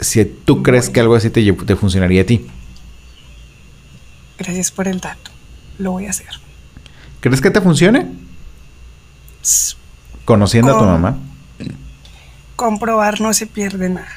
si 0.00 0.24
tú 0.24 0.62
crees 0.62 0.88
que 0.88 1.00
algo 1.00 1.14
así 1.14 1.28
te, 1.28 1.52
te 1.52 1.76
funcionaría 1.76 2.22
a 2.22 2.24
ti. 2.24 2.46
Gracias 4.38 4.70
por 4.70 4.88
el 4.88 5.00
dato. 5.00 5.29
Lo 5.80 5.92
voy 5.92 6.06
a 6.06 6.10
hacer. 6.10 6.28
¿Crees 7.20 7.40
que 7.40 7.50
te 7.50 7.60
funcione? 7.62 8.06
Conociendo 10.26 10.76
a 10.76 10.78
tu 10.78 10.84
mamá. 10.84 11.16
Comprobar 12.54 13.22
no 13.22 13.32
se 13.32 13.46
pierde 13.46 13.88
nada. 13.88 14.12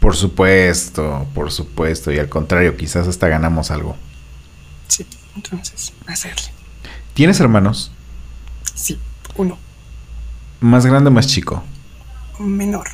Por 0.00 0.16
supuesto, 0.16 1.26
por 1.34 1.52
supuesto. 1.52 2.10
Y 2.10 2.18
al 2.18 2.30
contrario, 2.30 2.78
quizás 2.78 3.06
hasta 3.06 3.28
ganamos 3.28 3.70
algo. 3.70 3.94
Sí, 4.88 5.06
entonces, 5.36 5.92
hacerle. 6.06 6.50
¿Tienes 7.12 7.38
hermanos? 7.40 7.92
Sí, 8.74 8.98
uno. 9.36 9.58
¿Más 10.60 10.86
grande 10.86 11.08
o 11.08 11.12
más 11.12 11.26
chico? 11.26 11.62
Menor. 12.38 12.88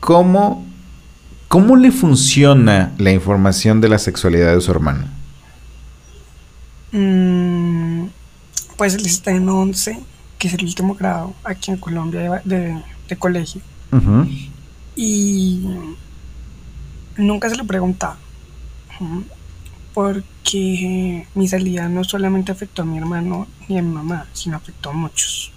¿Cómo, 0.00 0.66
¿Cómo 1.48 1.76
le 1.76 1.90
funciona 1.90 2.92
la 2.98 3.12
información 3.12 3.80
de 3.80 3.88
la 3.88 3.98
sexualidad 3.98 4.54
de 4.54 4.60
su 4.60 4.70
hermano? 4.70 5.16
Mm, 6.92 8.06
pues 8.76 8.94
él 8.94 9.06
está 9.06 9.30
en 9.32 9.48
11 9.48 9.98
que 10.38 10.48
es 10.48 10.54
el 10.54 10.64
último 10.64 10.94
grado 10.94 11.34
aquí 11.44 11.70
en 11.70 11.78
Colombia 11.78 12.42
de, 12.44 12.82
colegio. 13.18 13.60
Y 14.94 15.66
nunca 17.16 17.48
se 17.48 17.56
lo 17.56 17.64
preguntaba. 17.64 18.18
Porque 19.94 21.26
mi 21.34 21.48
salida 21.48 21.88
no 21.88 22.04
solamente 22.04 22.52
afectó 22.52 22.82
a 22.82 22.84
mi 22.84 22.98
hermano 22.98 23.46
ni 23.68 23.78
a 23.78 23.82
mi 23.82 23.92
mamá, 23.92 24.26
sino 24.32 24.56
afectó 24.56 24.90
a 24.90 24.92
muchos. 24.92 25.52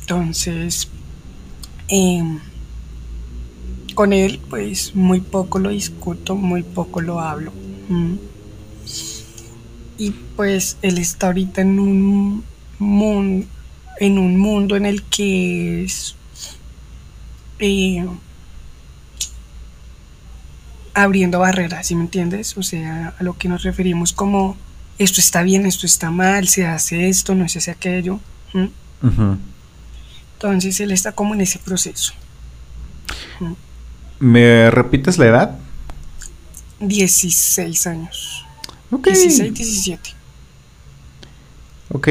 Entonces, 0.00 0.88
em, 1.88 2.40
con 3.94 4.12
él, 4.12 4.40
pues 4.48 4.94
muy 4.94 5.20
poco 5.20 5.58
lo 5.58 5.68
discuto, 5.68 6.34
muy 6.34 6.62
poco 6.62 7.02
lo 7.02 7.20
hablo. 7.20 7.52
Y 9.98 10.12
pues 10.36 10.78
él 10.80 10.98
está 10.98 11.26
ahorita 11.26 11.60
en 11.60 11.78
un 11.80 12.44
mundo, 12.78 13.46
en 13.98 14.18
un 14.18 14.38
mundo 14.38 14.76
en 14.76 14.86
el 14.86 15.02
que 15.02 15.84
es 15.84 16.14
eh, 17.58 18.06
abriendo 20.94 21.40
barreras, 21.40 21.86
¿sí 21.86 21.94
me 21.94 22.02
entiendes? 22.02 22.56
O 22.56 22.62
sea, 22.62 23.14
a 23.18 23.22
lo 23.22 23.36
que 23.36 23.48
nos 23.48 23.62
referimos 23.64 24.12
como 24.12 24.56
esto 24.98 25.20
está 25.20 25.42
bien, 25.42 25.66
esto 25.66 25.86
está 25.86 26.10
mal, 26.10 26.48
se 26.48 26.66
hace 26.66 27.08
esto, 27.08 27.34
no 27.34 27.48
se 27.48 27.58
hace 27.58 27.70
aquello. 27.70 28.20
Entonces 30.34 30.80
él 30.80 30.90
está 30.90 31.12
como 31.12 31.34
en 31.34 31.40
ese 31.40 31.58
proceso. 31.58 32.12
¿Me 34.18 34.70
repites 34.70 35.18
la 35.18 35.26
edad? 35.26 35.58
16 36.80 37.86
años. 37.86 38.47
16, 38.90 39.54
17. 39.54 40.14
Ok. 41.90 42.08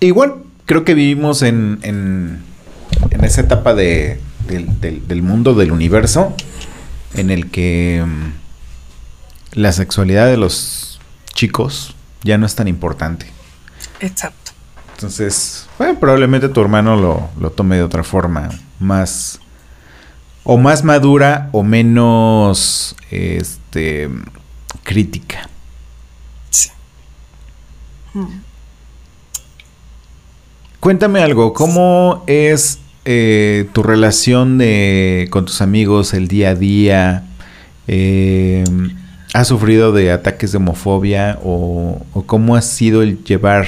Igual 0.00 0.42
creo 0.66 0.84
que 0.84 0.94
vivimos 0.94 1.42
en, 1.42 1.78
en, 1.82 2.42
esa 3.22 3.42
etapa 3.42 3.74
de, 3.74 4.20
del, 4.48 5.22
mundo, 5.22 5.54
del 5.54 5.72
universo, 5.72 6.34
en 7.14 7.30
el 7.30 7.50
que 7.50 8.04
mm, 8.04 9.58
la 9.60 9.72
sexualidad 9.72 10.26
de 10.26 10.36
los 10.36 11.00
chicos 11.34 11.94
ya 12.22 12.38
no 12.38 12.46
es 12.46 12.54
tan 12.54 12.68
importante. 12.68 13.26
Exacto. 14.00 14.52
Entonces, 14.94 15.66
bueno, 15.78 15.98
probablemente 15.98 16.48
tu 16.48 16.60
hermano 16.60 16.96
lo, 16.96 17.28
lo 17.40 17.50
tome 17.50 17.76
de 17.76 17.82
otra 17.82 18.04
forma, 18.04 18.50
más 18.78 19.40
o 20.44 20.58
más 20.58 20.84
madura 20.84 21.48
o 21.52 21.62
menos 21.62 22.96
este 23.10 24.08
crítica. 24.82 25.48
Sí. 26.50 26.70
Cuéntame 30.80 31.22
algo, 31.22 31.52
¿cómo 31.52 32.24
es 32.26 32.78
eh, 33.04 33.68
tu 33.72 33.82
relación 33.82 34.58
de, 34.58 35.28
con 35.30 35.44
tus 35.46 35.60
amigos 35.60 36.12
el 36.14 36.28
día 36.28 36.50
a 36.50 36.54
día? 36.54 37.24
Eh, 37.86 38.64
¿Has 39.34 39.48
sufrido 39.48 39.92
de 39.92 40.12
ataques 40.12 40.52
de 40.52 40.58
homofobia 40.58 41.38
o, 41.42 42.04
cómo 42.26 42.54
ha 42.54 42.62
sido 42.62 43.02
el 43.02 43.24
llevar 43.24 43.66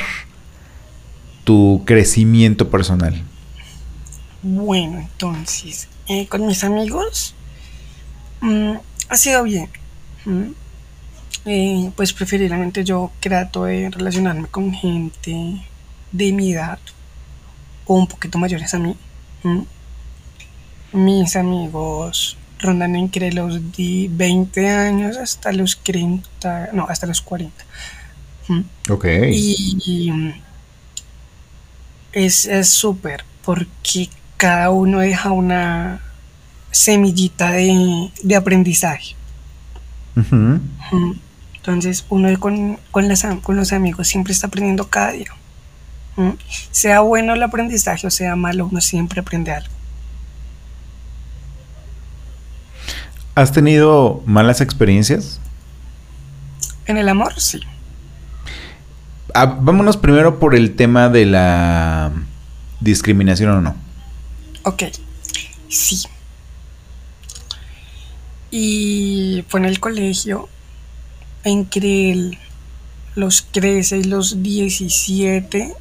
tu 1.45 1.83
crecimiento 1.87 2.69
personal? 2.69 3.23
Bueno, 4.43 4.99
entonces, 4.99 5.89
eh, 6.07 6.27
con 6.27 6.47
mis 6.47 6.65
amigos 6.65 7.35
mm, 8.43 8.75
ha 9.09 9.17
sido 9.17 9.43
bien. 9.45 9.71
Mm, 10.27 10.51
eh, 11.45 11.91
pues 11.97 12.13
preferiblemente 12.13 12.85
yo 12.85 13.11
trato 13.21 13.65
de 13.65 13.91
relacionarme 13.91 14.49
con 14.49 14.73
gente 14.73 15.63
de 16.13 16.33
mi 16.33 16.53
edad 16.53 16.79
o 17.87 17.97
un 17.97 18.07
poquito 18.07 18.39
mayores 18.39 18.73
a 18.75 18.79
mí. 18.79 18.97
Mis 20.93 21.37
amigos 21.37 22.37
rondan 22.59 22.97
entre 22.97 23.33
los 23.33 23.61
20 23.77 24.71
años 24.71 25.17
hasta 25.17 25.53
los 25.53 25.79
30, 25.83 26.71
no, 26.73 26.87
hasta 26.89 27.07
los 27.07 27.21
40. 27.21 27.65
Ok. 28.91 29.07
Y, 29.31 30.35
es 32.13 32.69
súper 32.69 33.25
porque 33.45 34.09
cada 34.37 34.71
uno 34.71 35.01
deja 35.01 35.33
una 35.33 36.01
semillita 36.71 37.51
de, 37.51 38.37
aprendizaje. 38.37 39.17
Entonces 41.67 42.05
uno 42.11 42.29
con, 42.39 42.79
con, 42.91 43.09
con 43.41 43.57
los 43.57 43.73
amigos 43.73 44.07
siempre 44.07 44.35
está 44.35 44.49
aprendiendo 44.49 44.91
cada 44.91 45.13
día. 45.13 45.31
Sea 46.71 47.01
bueno 47.01 47.33
el 47.33 47.43
aprendizaje 47.43 48.07
o 48.07 48.11
sea 48.11 48.37
malo, 48.37 48.69
uno 48.71 48.83
siempre 48.83 49.21
aprende 49.21 49.51
algo. 49.51 49.73
¿Has 53.35 53.51
tenido 53.51 54.23
malas 54.27 54.61
experiencias? 54.61 55.41
En 56.85 56.99
el 56.99 57.09
amor, 57.09 57.41
sí. 57.41 57.61
Ah, 59.33 59.47
vámonos 59.47 59.97
primero 59.97 60.39
por 60.39 60.55
el 60.55 60.77
tema 60.77 61.09
de 61.09 61.25
la 61.25 62.13
discriminación 62.81 63.51
o 63.51 63.61
no. 63.63 63.75
Ok, 64.65 64.83
sí. 65.69 66.03
Y 68.51 69.45
fue 69.49 69.61
en 69.61 69.67
el 69.67 69.81
colegio 69.81 70.51
entre 71.45 72.39
los 73.15 73.47
13 73.53 73.99
y 73.99 74.05
los 74.05 74.43
17 74.43 75.75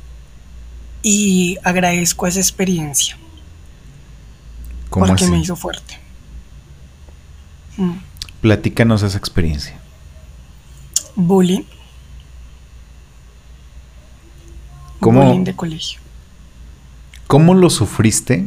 y 1.01 1.57
agradezco 1.63 2.27
esa 2.27 2.39
experiencia. 2.39 3.17
porque 4.89 5.25
me 5.27 5.39
hizo 5.39 5.55
fuerte. 5.55 5.99
Mm. 7.77 7.93
Platícanos 8.41 9.01
esa 9.03 9.17
experiencia. 9.17 9.79
bullying. 11.15 11.63
¿Cómo? 14.99 15.23
Bullying 15.25 15.43
de 15.43 15.55
colegio. 15.55 15.99
¿Cómo 17.27 17.55
lo 17.55 17.69
sufriste? 17.69 18.45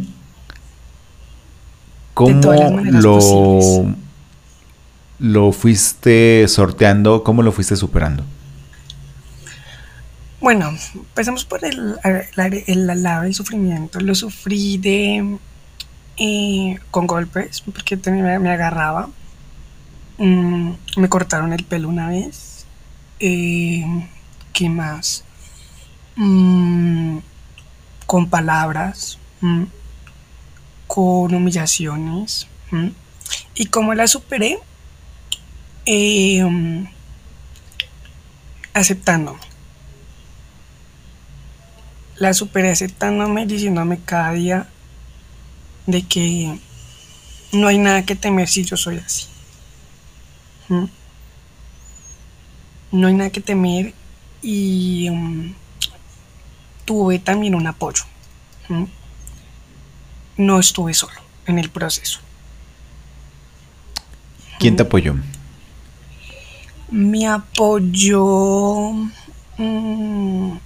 ¿Cómo 2.15 2.41
todas 2.41 2.73
las 2.73 2.95
lo, 3.03 3.15
posibles. 3.15 4.06
Lo 5.19 5.53
fuiste 5.53 6.47
sorteando? 6.49 7.25
¿Cómo 7.25 7.43
lo 7.43 7.53
fuiste 7.53 7.77
superando? 7.77 8.25
Bueno, 10.41 10.77
empezamos 10.95 11.45
por 11.45 11.65
el, 11.65 11.97
el, 12.05 13.03
lado 13.03 13.23
del 13.23 13.35
sufrimiento. 13.35 14.01
Lo 14.01 14.15
sufrí 14.15 14.77
de 14.79 15.39
eh, 16.19 16.79
con 16.91 17.07
golpes, 17.07 17.63
porque 17.63 17.97
me, 18.11 18.39
me 18.39 18.51
agarraba. 18.51 19.09
Mm, 20.19 20.73
me 20.97 21.09
cortaron 21.09 21.53
el 21.53 21.65
pelo 21.65 21.89
una 21.89 22.09
vez. 22.09 22.67
Eh, 23.19 23.85
¿Qué 24.53 24.69
más? 24.69 25.25
Mm, 26.17 27.19
con 28.07 28.29
palabras, 28.29 29.19
mm, 29.41 29.65
con 30.87 31.35
humillaciones. 31.35 32.47
¿Y 33.55 33.67
cómo 33.67 33.95
la 33.95 34.07
superé? 34.07 34.59
Mm, 35.87 36.87
aceptándome. 38.75 39.41
La 42.17 42.35
superé 42.35 42.71
aceptándome, 42.71 43.47
diciéndome 43.47 44.01
cada 44.01 44.33
día 44.33 44.69
de 45.87 46.03
que 46.03 46.59
no 47.53 47.69
hay 47.69 47.79
nada 47.79 48.05
que 48.05 48.17
temer 48.17 48.49
si 48.49 48.65
yo 48.65 48.77
soy 48.77 48.99
así. 48.99 49.27
¿Mm? 50.69 50.85
No 52.93 53.07
hay 53.07 53.15
nada 53.15 53.31
que 53.31 53.41
temer 53.41 53.95
y 54.43 55.09
mm, 55.11 55.55
tuve 56.85 57.21
también 57.21 57.55
un 57.55 57.67
apoyo. 57.67 58.03
¿Mm? 58.69 58.85
No 60.39 60.59
estuve 60.59 60.95
solo 60.95 61.21
en 61.47 61.59
el 61.61 61.71
proceso. 61.71 62.21
¿Quién 64.59 64.75
te 64.75 64.83
apoyó? 64.83 65.15
Me 66.97 67.27
apoyó 67.27 68.25
mm, 69.59 70.57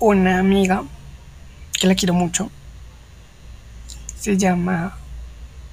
una 0.00 0.38
amiga 0.40 0.82
que 1.78 1.86
la 1.86 1.94
quiero 1.94 2.12
mucho. 2.12 2.50
Se 4.18 4.36
llama 4.36 4.98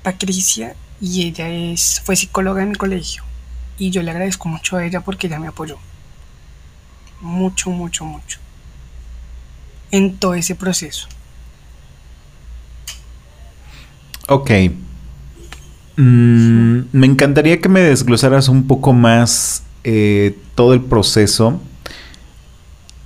Patricia 0.04 0.76
y 1.02 1.26
ella 1.26 1.50
es, 1.50 2.00
fue 2.06 2.16
psicóloga 2.16 2.62
en 2.62 2.70
mi 2.70 2.76
colegio. 2.76 3.24
Y 3.80 3.90
yo 3.90 4.04
le 4.04 4.12
agradezco 4.12 4.48
mucho 4.48 4.78
a 4.78 4.86
ella 4.86 5.02
porque 5.02 5.26
ella 5.26 5.40
me 5.40 5.48
apoyó. 5.48 5.80
Mucho, 7.20 7.72
mucho, 7.72 8.06
mucho. 8.06 8.38
En 9.90 10.18
todo 10.18 10.36
ese 10.36 10.54
proceso. 10.54 11.08
Ok. 14.28 14.52
Mm, 16.02 16.84
me 16.94 17.08
encantaría 17.08 17.60
que 17.60 17.68
me 17.68 17.82
desglosaras 17.82 18.48
un 18.48 18.68
poco 18.68 18.94
más 18.94 19.64
eh, 19.84 20.34
todo 20.56 20.74
el 20.74 20.80
proceso. 20.80 21.60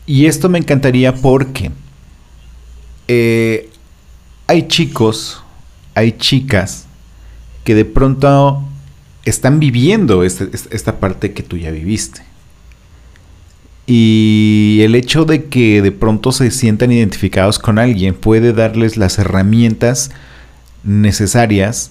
Y 0.06 0.28
esto 0.28 0.48
me 0.48 0.60
encantaría 0.60 1.16
porque 1.16 1.72
eh, 3.08 3.72
hay 4.46 4.68
chicos, 4.68 5.42
hay 5.96 6.12
chicas 6.12 6.86
que 7.64 7.74
de 7.74 7.86
pronto 7.86 8.62
están 9.26 9.60
viviendo 9.60 10.24
este- 10.24 10.52
esta 10.70 11.00
parte 11.00 11.34
que 11.34 11.42
tú 11.42 11.58
ya 11.58 11.72
viviste. 11.72 12.22
Y 13.88 14.82
el 14.84 14.94
hecho 14.94 15.26
de 15.26 15.46
que 15.46 15.82
de 15.82 15.92
pronto 15.92 16.32
se 16.32 16.52
sientan 16.52 16.92
identificados 16.92 17.58
con 17.58 17.80
alguien 17.80 18.14
puede 18.14 18.54
darles 18.54 18.98
las 18.98 19.18
herramientas 19.18 20.12
necesarias 20.84 21.90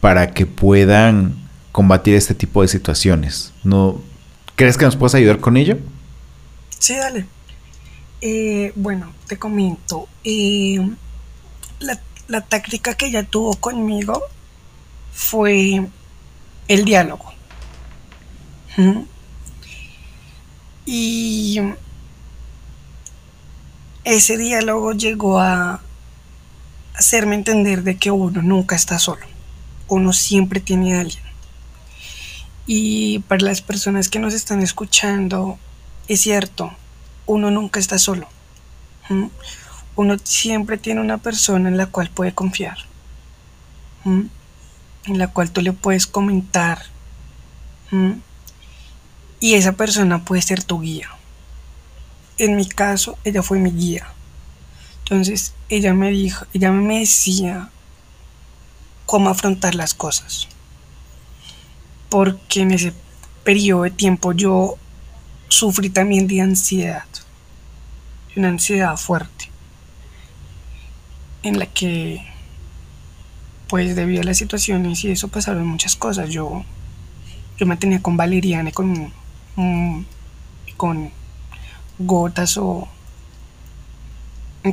para 0.00 0.32
que 0.32 0.46
puedan 0.46 1.34
combatir 1.72 2.14
este 2.14 2.34
tipo 2.34 2.62
de 2.62 2.68
situaciones. 2.68 3.52
¿No 3.64 4.00
crees 4.56 4.76
que 4.76 4.84
nos 4.84 4.96
puedes 4.96 5.14
ayudar 5.14 5.40
con 5.40 5.56
ello? 5.56 5.78
Sí, 6.78 6.94
dale. 6.94 7.26
Eh, 8.20 8.72
bueno, 8.76 9.12
te 9.26 9.38
comento. 9.38 10.08
eh, 10.24 10.78
la, 12.28 12.40
táctica 12.42 12.94
que 12.94 13.06
ella 13.06 13.24
tuvo 13.24 13.54
conmigo 13.54 14.22
fue 15.12 15.86
el 16.68 16.84
diálogo. 16.84 17.32
Y 20.86 21.60
ese 24.04 24.36
diálogo 24.36 24.92
llegó 24.92 25.38
a 25.38 25.80
hacerme 26.94 27.34
entender 27.34 27.82
de 27.82 27.96
que 27.96 28.10
uno 28.10 28.42
nunca 28.42 28.76
está 28.76 28.98
solo. 28.98 29.29
Uno 29.90 30.14
siempre 30.14 30.60
tiene 30.60 30.96
a 30.96 31.00
alguien. 31.00 31.22
Y 32.66 33.18
para 33.28 33.44
las 33.44 33.60
personas 33.60 34.08
que 34.08 34.20
nos 34.20 34.32
están 34.32 34.62
escuchando, 34.62 35.58
es 36.06 36.20
cierto, 36.20 36.72
uno 37.26 37.50
nunca 37.50 37.80
está 37.80 37.98
solo. 37.98 38.28
Uno 39.96 40.16
siempre 40.22 40.78
tiene 40.78 41.00
una 41.00 41.18
persona 41.18 41.68
en 41.68 41.76
la 41.76 41.86
cual 41.86 42.08
puede 42.08 42.32
confiar. 42.32 42.78
En 44.04 44.30
la 45.04 45.26
cual 45.32 45.50
tú 45.50 45.60
le 45.60 45.72
puedes 45.72 46.06
comentar. 46.06 46.84
Y 49.40 49.54
esa 49.54 49.72
persona 49.72 50.24
puede 50.24 50.42
ser 50.42 50.62
tu 50.62 50.80
guía. 50.80 51.08
En 52.38 52.54
mi 52.54 52.68
caso, 52.68 53.18
ella 53.24 53.42
fue 53.42 53.58
mi 53.58 53.72
guía. 53.72 54.06
Entonces, 55.00 55.54
ella 55.68 55.92
me 55.94 56.10
dijo, 56.10 56.46
ella 56.54 56.70
me 56.70 57.00
decía 57.00 57.70
cómo 59.10 59.28
afrontar 59.28 59.74
las 59.74 59.92
cosas. 59.92 60.46
Porque 62.10 62.60
en 62.60 62.70
ese 62.70 62.92
periodo 63.42 63.82
de 63.82 63.90
tiempo 63.90 64.32
yo 64.32 64.76
sufrí 65.48 65.90
también 65.90 66.28
de 66.28 66.40
ansiedad. 66.40 67.08
Una 68.36 68.50
ansiedad 68.50 68.96
fuerte. 68.96 69.50
En 71.42 71.58
la 71.58 71.66
que, 71.66 72.24
pues 73.68 73.96
debido 73.96 74.20
a 74.20 74.24
las 74.24 74.38
situaciones 74.38 75.02
y 75.02 75.10
eso 75.10 75.26
pasaron 75.26 75.66
muchas 75.66 75.96
cosas. 75.96 76.30
Yo, 76.30 76.64
yo 77.58 77.66
me 77.66 77.76
tenía 77.76 78.00
con 78.00 78.16
valeriana 78.16 78.68
y 78.68 78.72
con, 78.72 79.12
mm, 79.56 80.04
con 80.76 81.10
gotas 81.98 82.56
o 82.58 82.86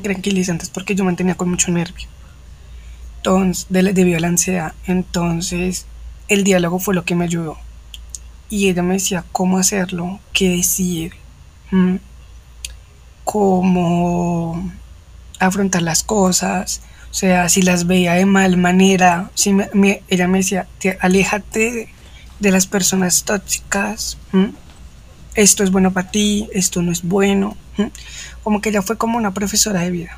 tranquilizantes 0.03 0.69
porque 0.69 0.93
yo 0.93 1.03
mantenía 1.03 1.33
con 1.33 1.49
mucho 1.49 1.71
nervio. 1.71 2.16
Entonces, 3.27 3.65
de 3.69 3.83
debido 3.91 4.17
a 4.17 4.21
la 4.21 4.29
ansiedad. 4.29 4.73
Entonces, 4.85 5.85
el 6.29 6.45
diálogo 6.45 6.79
fue 6.79 6.95
lo 6.95 7.03
que 7.03 7.13
me 7.13 7.25
ayudó. 7.25 7.57
Y 8.49 8.69
ella 8.69 8.83
me 8.83 8.93
decía 8.93 9.25
cómo 9.33 9.57
hacerlo, 9.57 10.21
qué 10.31 10.49
decir, 10.49 11.11
¿m? 11.73 11.99
cómo 13.25 14.71
afrontar 15.39 15.81
las 15.81 16.03
cosas. 16.03 16.79
O 17.11 17.13
sea, 17.13 17.49
si 17.49 17.61
las 17.61 17.85
veía 17.85 18.13
de 18.13 18.25
mal 18.25 18.55
manera, 18.55 19.29
si 19.35 19.51
me- 19.51 19.69
me- 19.73 20.01
ella 20.07 20.29
me 20.29 20.37
decía, 20.37 20.65
"Te- 20.79 20.97
aléjate 21.01 21.89
de 22.39 22.51
las 22.51 22.65
personas 22.65 23.23
tóxicas. 23.25 24.17
¿m? 24.31 24.53
Esto 25.35 25.63
es 25.65 25.71
bueno 25.71 25.91
para 25.91 26.09
ti, 26.11 26.47
esto 26.53 26.81
no 26.81 26.93
es 26.93 27.03
bueno. 27.03 27.57
¿m? 27.77 27.91
Como 28.43 28.61
que 28.61 28.69
ella 28.69 28.81
fue 28.81 28.97
como 28.97 29.17
una 29.17 29.33
profesora 29.33 29.81
de 29.81 29.91
vida. 29.91 30.17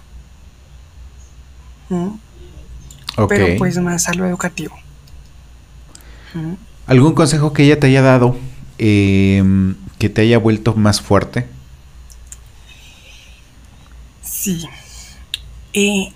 ¿m? 1.90 2.12
Pero 3.28 3.58
pues 3.58 3.78
más 3.78 4.08
a 4.08 4.14
lo 4.14 4.26
educativo. 4.26 4.76
¿Algún 6.88 7.14
consejo 7.14 7.54
que 7.54 7.64
ella 7.64 7.80
te 7.80 7.88
haya 7.88 8.02
dado 8.02 8.38
eh, 8.78 9.44
que 9.98 10.10
te 10.10 10.22
haya 10.22 10.38
vuelto 10.38 10.76
más 10.76 11.02
fuerte? 11.02 11.48
Sí. 14.22 14.66
Eh, 15.74 16.14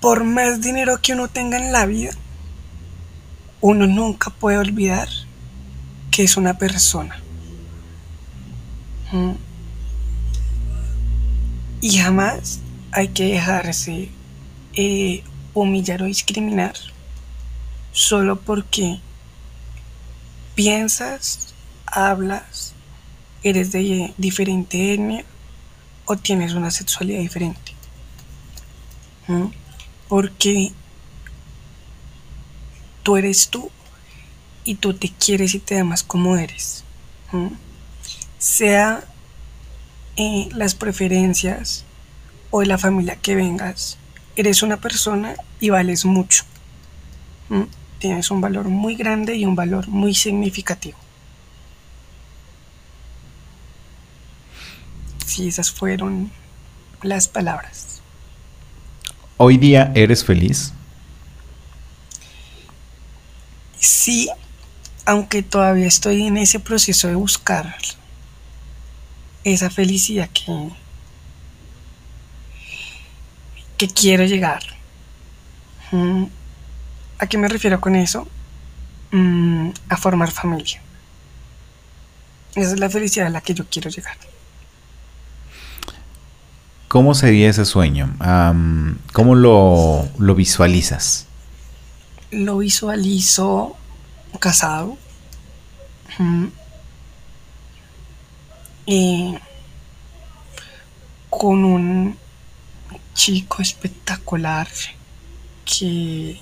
por 0.00 0.24
más 0.24 0.60
dinero 0.60 1.00
que 1.00 1.12
uno 1.12 1.28
tenga 1.28 1.56
en 1.58 1.72
la 1.72 1.86
vida, 1.86 2.10
uno 3.60 3.86
nunca 3.86 4.30
puede 4.30 4.58
olvidar 4.58 5.08
que 6.10 6.24
es 6.24 6.36
una 6.36 6.58
persona. 6.58 7.20
¿Mm? 9.10 9.32
Y 11.80 11.98
jamás 11.98 12.60
hay 12.92 13.08
que 13.08 13.24
dejarse 13.24 14.10
eh, 14.80 15.24
humillar 15.54 16.02
o 16.02 16.04
discriminar 16.04 16.74
solo 17.90 18.38
porque 18.38 19.00
piensas, 20.54 21.52
hablas, 21.84 22.74
eres 23.42 23.72
de 23.72 24.14
diferente 24.18 24.94
etnia 24.94 25.24
o 26.04 26.16
tienes 26.16 26.52
una 26.52 26.70
sexualidad 26.70 27.18
diferente. 27.18 27.72
Porque 30.06 30.70
tú 33.02 33.16
eres 33.16 33.48
tú 33.48 33.72
y 34.64 34.76
tú 34.76 34.94
te 34.94 35.10
quieres 35.10 35.56
y 35.56 35.58
te 35.58 35.80
amas 35.80 36.04
como 36.04 36.36
eres. 36.36 36.84
Sea 38.38 39.02
eh, 40.16 40.48
las 40.52 40.76
preferencias 40.76 41.84
o 42.52 42.62
la 42.62 42.78
familia 42.78 43.16
que 43.16 43.34
vengas, 43.34 43.98
eres 44.38 44.62
una 44.62 44.76
persona 44.76 45.34
y 45.58 45.70
vales 45.70 46.04
mucho. 46.04 46.44
Tienes 47.98 48.30
un 48.30 48.40
valor 48.40 48.68
muy 48.68 48.94
grande 48.94 49.34
y 49.34 49.44
un 49.44 49.56
valor 49.56 49.88
muy 49.88 50.14
significativo. 50.14 50.96
Sí, 55.26 55.48
esas 55.48 55.72
fueron 55.72 56.30
las 57.02 57.26
palabras. 57.26 58.00
¿Hoy 59.36 59.56
día 59.56 59.90
eres 59.94 60.24
feliz? 60.24 60.72
Sí, 63.80 64.30
aunque 65.04 65.42
todavía 65.42 65.86
estoy 65.86 66.26
en 66.26 66.36
ese 66.36 66.60
proceso 66.60 67.08
de 67.08 67.14
buscar 67.16 67.76
esa 69.42 69.70
felicidad 69.70 70.28
que, 70.30 70.70
que 73.78 73.88
quiero 73.88 74.24
llegar. 74.24 74.62
Mm, 75.92 76.24
¿A 77.18 77.26
qué 77.26 77.38
me 77.38 77.48
refiero 77.48 77.80
con 77.80 77.96
eso? 77.96 78.28
Mm, 79.12 79.70
a 79.88 79.96
formar 79.96 80.30
familia. 80.30 80.82
Esa 82.54 82.72
es 82.72 82.80
la 82.80 82.90
felicidad 82.90 83.28
a 83.28 83.30
la 83.30 83.40
que 83.40 83.54
yo 83.54 83.64
quiero 83.70 83.88
llegar. 83.88 84.16
¿Cómo 86.88 87.14
sería 87.14 87.50
ese 87.50 87.64
sueño? 87.64 88.16
¿Cómo 89.12 89.34
lo, 89.34 90.08
lo, 90.18 90.34
visualizas? 90.34 91.26
Lo 92.30 92.58
visualizo 92.58 93.76
casado. 94.40 94.96
Y 98.86 99.38
con 101.28 101.64
un 101.64 102.16
chico 103.18 103.60
espectacular 103.60 104.68
que 105.64 106.38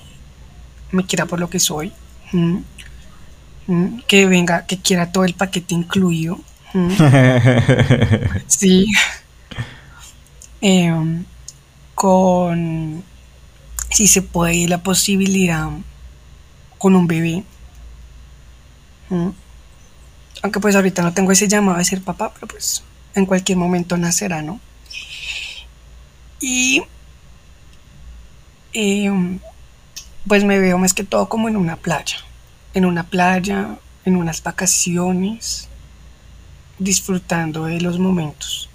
me 0.92 1.06
quiera 1.06 1.24
por 1.24 1.40
lo 1.40 1.48
que 1.48 1.58
soy. 1.58 1.90
Que 4.06 4.26
venga, 4.26 4.66
que 4.66 4.78
quiera 4.78 5.10
todo 5.10 5.24
el 5.24 5.32
paquete 5.32 5.74
incluido. 5.74 6.38
sí. 8.46 8.86
Em, 10.60 11.24
con, 11.94 13.02
si 13.90 14.06
se 14.06 14.20
puede, 14.20 14.68
la 14.68 14.82
posibilidad 14.82 15.70
con 16.76 16.94
un 16.94 17.06
bebé. 17.06 17.42
Aunque 20.42 20.60
pues 20.60 20.76
ahorita 20.76 21.00
no 21.00 21.14
tengo 21.14 21.32
ese 21.32 21.48
llamado 21.48 21.78
de 21.78 21.84
ser 21.86 22.02
papá, 22.02 22.34
pero 22.34 22.48
pues 22.48 22.82
en 23.14 23.24
cualquier 23.24 23.56
momento 23.56 23.96
nacerá, 23.96 24.42
¿no? 24.42 24.60
Y 26.40 26.82
em, 28.72 29.38
pues 30.26 30.44
me 30.44 30.58
veo 30.58 30.78
más 30.78 30.94
que 30.94 31.04
todo 31.04 31.28
como 31.28 31.48
en 31.48 31.56
una 31.56 31.76
playa. 31.76 32.18
En 32.74 32.84
una 32.84 33.04
playa, 33.04 33.78
en 34.04 34.16
unas 34.16 34.42
vacaciones, 34.42 35.68
disfrutando 36.78 37.64
de 37.64 37.80
los 37.80 37.98
momentos. 37.98 38.68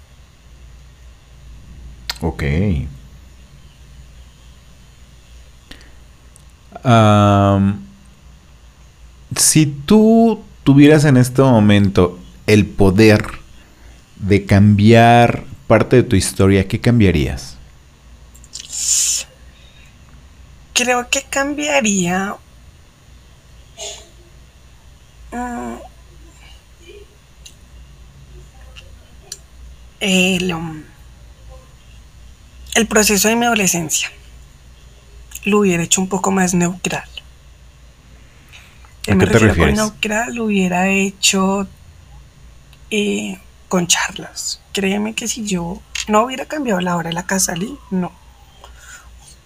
Ok. 2.20 2.44
si 9.36 9.66
tú 9.66 10.40
tuvieras 10.64 11.04
en 11.04 11.16
este 11.16 11.42
momento 11.42 12.18
el 12.46 12.66
poder 12.66 13.24
de 14.16 14.44
cambiar 14.46 15.44
parte 15.66 15.96
de 15.96 16.02
tu 16.02 16.16
historia, 16.16 16.66
¿qué 16.66 16.80
cambiarías? 16.80 17.51
Creo 20.72 21.08
que 21.10 21.22
cambiaría... 21.22 22.36
Mm, 25.32 25.76
el, 30.00 30.52
um, 30.52 30.82
el 32.74 32.86
proceso 32.88 33.28
de 33.28 33.36
mi 33.36 33.46
adolescencia 33.46 34.10
lo 35.44 35.60
hubiera 35.60 35.82
hecho 35.82 36.00
un 36.00 36.08
poco 36.08 36.30
más 36.30 36.54
neutral. 36.54 37.08
¿A 39.08 39.14
me 39.14 39.24
qué 39.24 39.32
refiero 39.32 39.56
con 39.56 39.74
neutral? 39.74 40.34
Lo 40.34 40.44
hubiera 40.44 40.88
hecho 40.88 41.68
eh, 42.90 43.38
con 43.68 43.86
charlas. 43.86 44.60
Créeme 44.72 45.14
que 45.14 45.28
si 45.28 45.44
yo 45.44 45.80
no 46.08 46.24
hubiera 46.24 46.46
cambiado 46.46 46.80
la 46.80 46.96
hora 46.96 47.08
de 47.08 47.14
la 47.14 47.26
casa 47.26 47.54
no. 47.90 48.12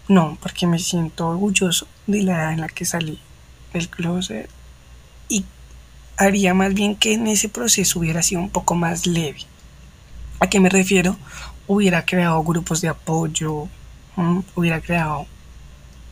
No, 0.09 0.39
porque 0.41 0.67
me 0.67 0.79
siento 0.79 1.29
orgulloso 1.29 1.87
de 2.07 2.23
la 2.23 2.33
edad 2.35 2.53
en 2.53 2.61
la 2.61 2.69
que 2.69 2.85
salí 2.85 3.21
del 3.73 3.89
closet 3.89 4.49
y 5.29 5.45
haría 6.17 6.55
más 6.55 6.75
bien 6.75 6.97
que 6.97 7.15
en 7.15 7.27
ese 7.27 7.49
proceso 7.49 7.99
hubiera 7.99 8.23
sido 8.23 8.41
un 8.41 8.51
poco 8.51 8.75
más 8.75 9.07
leve. 9.07 9.41
¿A 10.39 10.49
qué 10.49 10.61
me 10.61 10.69
refiero? 10.69 11.17
hubiera 11.67 12.05
creado 12.05 12.43
grupos 12.43 12.81
de 12.81 12.89
apoyo, 12.89 13.69
hubiera 14.55 14.81
creado 14.81 15.27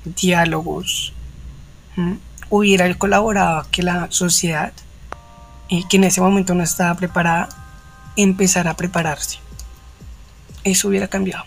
diálogos, 0.05 1.13
hubiera 2.51 2.93
colaborado 2.95 3.59
a 3.59 3.71
que 3.71 3.83
la 3.83 4.09
sociedad, 4.11 4.73
eh, 5.71 5.83
que 5.89 5.97
en 5.97 6.05
ese 6.05 6.21
momento 6.21 6.55
no 6.55 6.63
estaba 6.63 6.95
preparada, 6.95 7.49
empezara 8.17 8.73
a 8.73 8.77
prepararse. 8.77 9.39
Eso 10.65 10.89
hubiera 10.89 11.09
cambiado. 11.09 11.45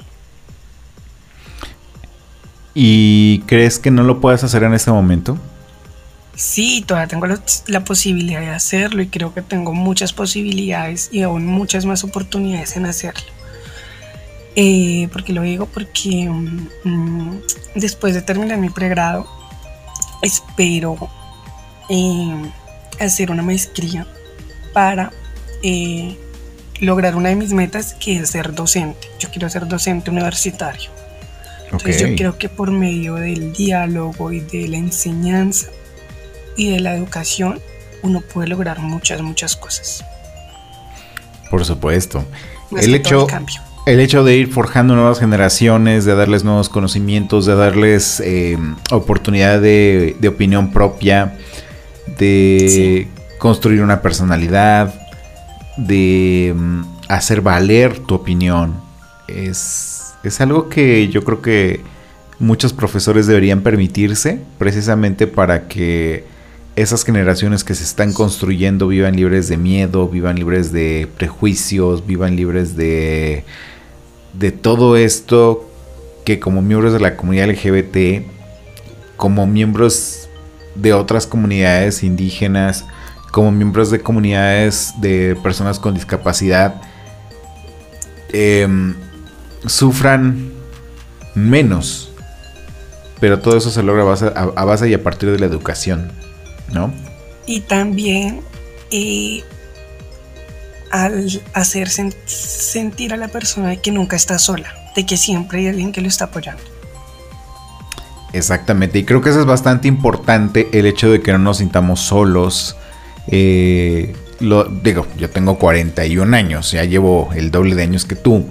¿Y 2.80 3.40
crees 3.48 3.80
que 3.80 3.90
no 3.90 4.04
lo 4.04 4.22
puedes 4.22 4.44
hacer 4.44 4.62
en 4.62 4.76
este 4.76 4.92
momento? 4.92 5.36
Sí, 6.36 6.84
todavía 6.86 7.08
tengo 7.08 7.26
la, 7.26 7.84
posibilidad 7.84 8.40
de 8.40 8.52
hacerlo 8.52 9.02
y 9.02 9.08
creo 9.08 9.34
que 9.34 9.42
tengo 9.42 9.74
muchas 9.74 10.14
posibilidades 10.14 11.10
y 11.12 11.24
aún 11.24 11.48
muchas 11.48 11.88
más 11.88 12.04
oportunidades 12.04 12.78
en 12.78 12.86
hacerlo. 12.86 13.26
Eh, 14.56 15.10
porque 15.12 15.34
lo 15.34 15.42
digo 15.42 15.66
porque 15.66 16.30
mm, 16.30 17.38
después 17.74 18.14
de 18.14 18.22
terminar 18.22 18.60
mi 18.60 18.70
pregrado 18.70 19.28
espero 20.22 21.10
eh, 21.90 22.52
hacer 23.00 23.32
una 23.32 23.42
maestría 23.42 24.06
para 24.72 25.12
eh, 25.64 26.16
lograr 26.80 27.16
una 27.16 27.30
de 27.30 27.38
mis 27.38 27.54
metas 27.54 27.96
que 27.96 28.20
es 28.20 28.30
ser 28.30 28.54
docente. 28.54 29.08
Yo 29.18 29.32
quiero 29.32 29.50
ser 29.50 29.68
docente 29.68 30.12
universitario. 30.12 30.97
Entonces 31.72 32.02
yo 32.02 32.16
creo 32.16 32.38
que 32.38 32.50
por 32.50 32.72
medio 32.72 33.16
del 33.16 33.54
diálogo 33.54 34.32
y 34.32 34.40
de 34.40 34.68
la 34.68 34.78
enseñanza 34.78 35.68
y 36.56 36.72
de 36.72 36.80
la 36.80 36.96
educación 36.96 37.60
uno 38.04 38.22
puede 38.22 38.48
lograr 38.48 38.80
muchas, 38.80 39.22
muchas 39.22 39.56
cosas. 39.56 40.04
Por 41.50 41.66
supuesto. 41.66 42.26
el 42.78 42.94
hecho, 42.96 43.28
el 43.86 44.00
hecho 44.00 44.24
de 44.24 44.36
ir 44.36 44.52
forjando 44.52 44.96
nuevas 44.96 45.20
generaciones, 45.20 46.06
de 46.06 46.16
darles 46.16 46.44
nuevos 46.44 46.70
conocimientos, 46.70 47.46
de 47.46 47.56
darles 47.56 48.20
eh, 48.20 48.58
oportunidad 48.92 49.62
de, 49.62 50.16
opinión 50.28 50.72
propia, 50.72 51.38
de 52.18 53.08
construir 53.40 53.82
una 53.82 54.02
personalidad, 54.02 54.94
de 55.78 56.54
mm, 56.56 56.82
hacer 57.08 57.42
valer 57.42 58.00
tu 58.00 58.16
opinión, 58.16 58.76
es, 59.28 59.97
es 60.28 60.42
algo 60.42 60.70
que 60.70 61.08
yo 61.10 61.24
creo 61.24 61.42
que 61.42 61.82
muchos 62.40 62.74
profesores 62.74 63.28
deberían 63.28 63.62
permitirse 63.62 64.40
precisamente 64.58 65.28
para 65.28 65.68
que 65.68 66.24
esas 66.76 67.04
generaciones 67.04 67.64
que 67.64 67.74
se 67.74 67.84
están 67.84 68.14
construyendo 68.14 68.88
vivan 68.88 69.16
libres 69.16 69.48
de 69.48 69.58
miedo, 69.58 70.08
vivan 70.08 70.36
libres 70.36 70.72
de 70.72 71.08
prejuicios, 71.18 72.06
vivan 72.06 72.36
libres 72.36 72.76
de 72.76 73.44
de 74.34 74.52
todo 74.52 74.98
esto 74.98 75.68
que 76.24 76.40
como 76.40 76.62
miembros 76.62 76.94
de 76.94 77.00
la 77.00 77.16
comunidad 77.16 77.50
LGBT, 77.50 78.28
como 79.16 79.48
miembros 79.48 80.30
de 80.76 80.94
otras 80.94 81.26
comunidades 81.26 82.04
indígenas, 82.04 82.86
como 83.32 83.52
miembros 83.52 83.90
de 83.90 84.02
comunidades 84.02 84.94
de 85.00 85.36
personas 85.42 85.80
con 85.80 85.94
discapacidad, 85.94 86.82
em, 88.32 88.94
sufran 89.68 90.52
menos. 91.36 92.12
Pero 93.20 93.40
todo 93.40 93.58
eso 93.58 93.72
se 93.72 93.82
logra 93.84 94.04
a 94.04 94.06
base, 94.06 94.32
a, 94.36 94.66
base, 94.66 94.90
y 94.90 94.94
a 94.94 95.02
partir 95.02 95.32
de 95.32 95.40
la 95.40 95.48
educación, 95.48 96.12
¿no? 96.72 96.94
Y 97.48 97.62
también 97.62 98.42
eh, 98.92 99.44
al 100.92 101.42
hacer 101.54 101.90
sentir 101.90 103.14
a 103.14 103.18
la 103.18 103.28
persona 103.28 103.70
de 103.70 103.78
que 103.78 103.92
nunca 103.92 104.16
está 104.16 104.38
sola, 104.38 104.74
de 104.96 105.06
que 105.06 105.18
siempre 105.18 105.60
hay 105.60 105.68
alguien 105.68 105.92
que 105.92 106.02
lo 106.02 106.08
está 106.08 106.26
apoyando. 106.26 106.62
Exactamente, 108.34 109.00
y 109.00 109.04
creo 109.04 109.22
que 109.22 109.30
eso 109.30 109.40
es 109.40 109.46
bastante 109.46 109.88
importante, 109.88 110.70
el 110.74 110.86
hecho 110.86 111.10
de 111.10 111.22
que 111.22 111.32
no 111.32 111.40
nos 111.40 111.58
sintamos 111.58 112.02
solos. 112.02 112.76
Eh, 113.28 114.16
lo, 114.40 114.66
digo, 114.66 115.08
yo 115.18 115.30
tengo 115.30 115.58
41 115.58 116.36
años, 116.36 116.72
ya 116.72 116.84
llevo 116.84 117.30
el 117.36 117.50
doble 117.50 117.76
de 117.76 117.84
años 117.84 118.06
que 118.06 118.16
tú. 118.16 118.46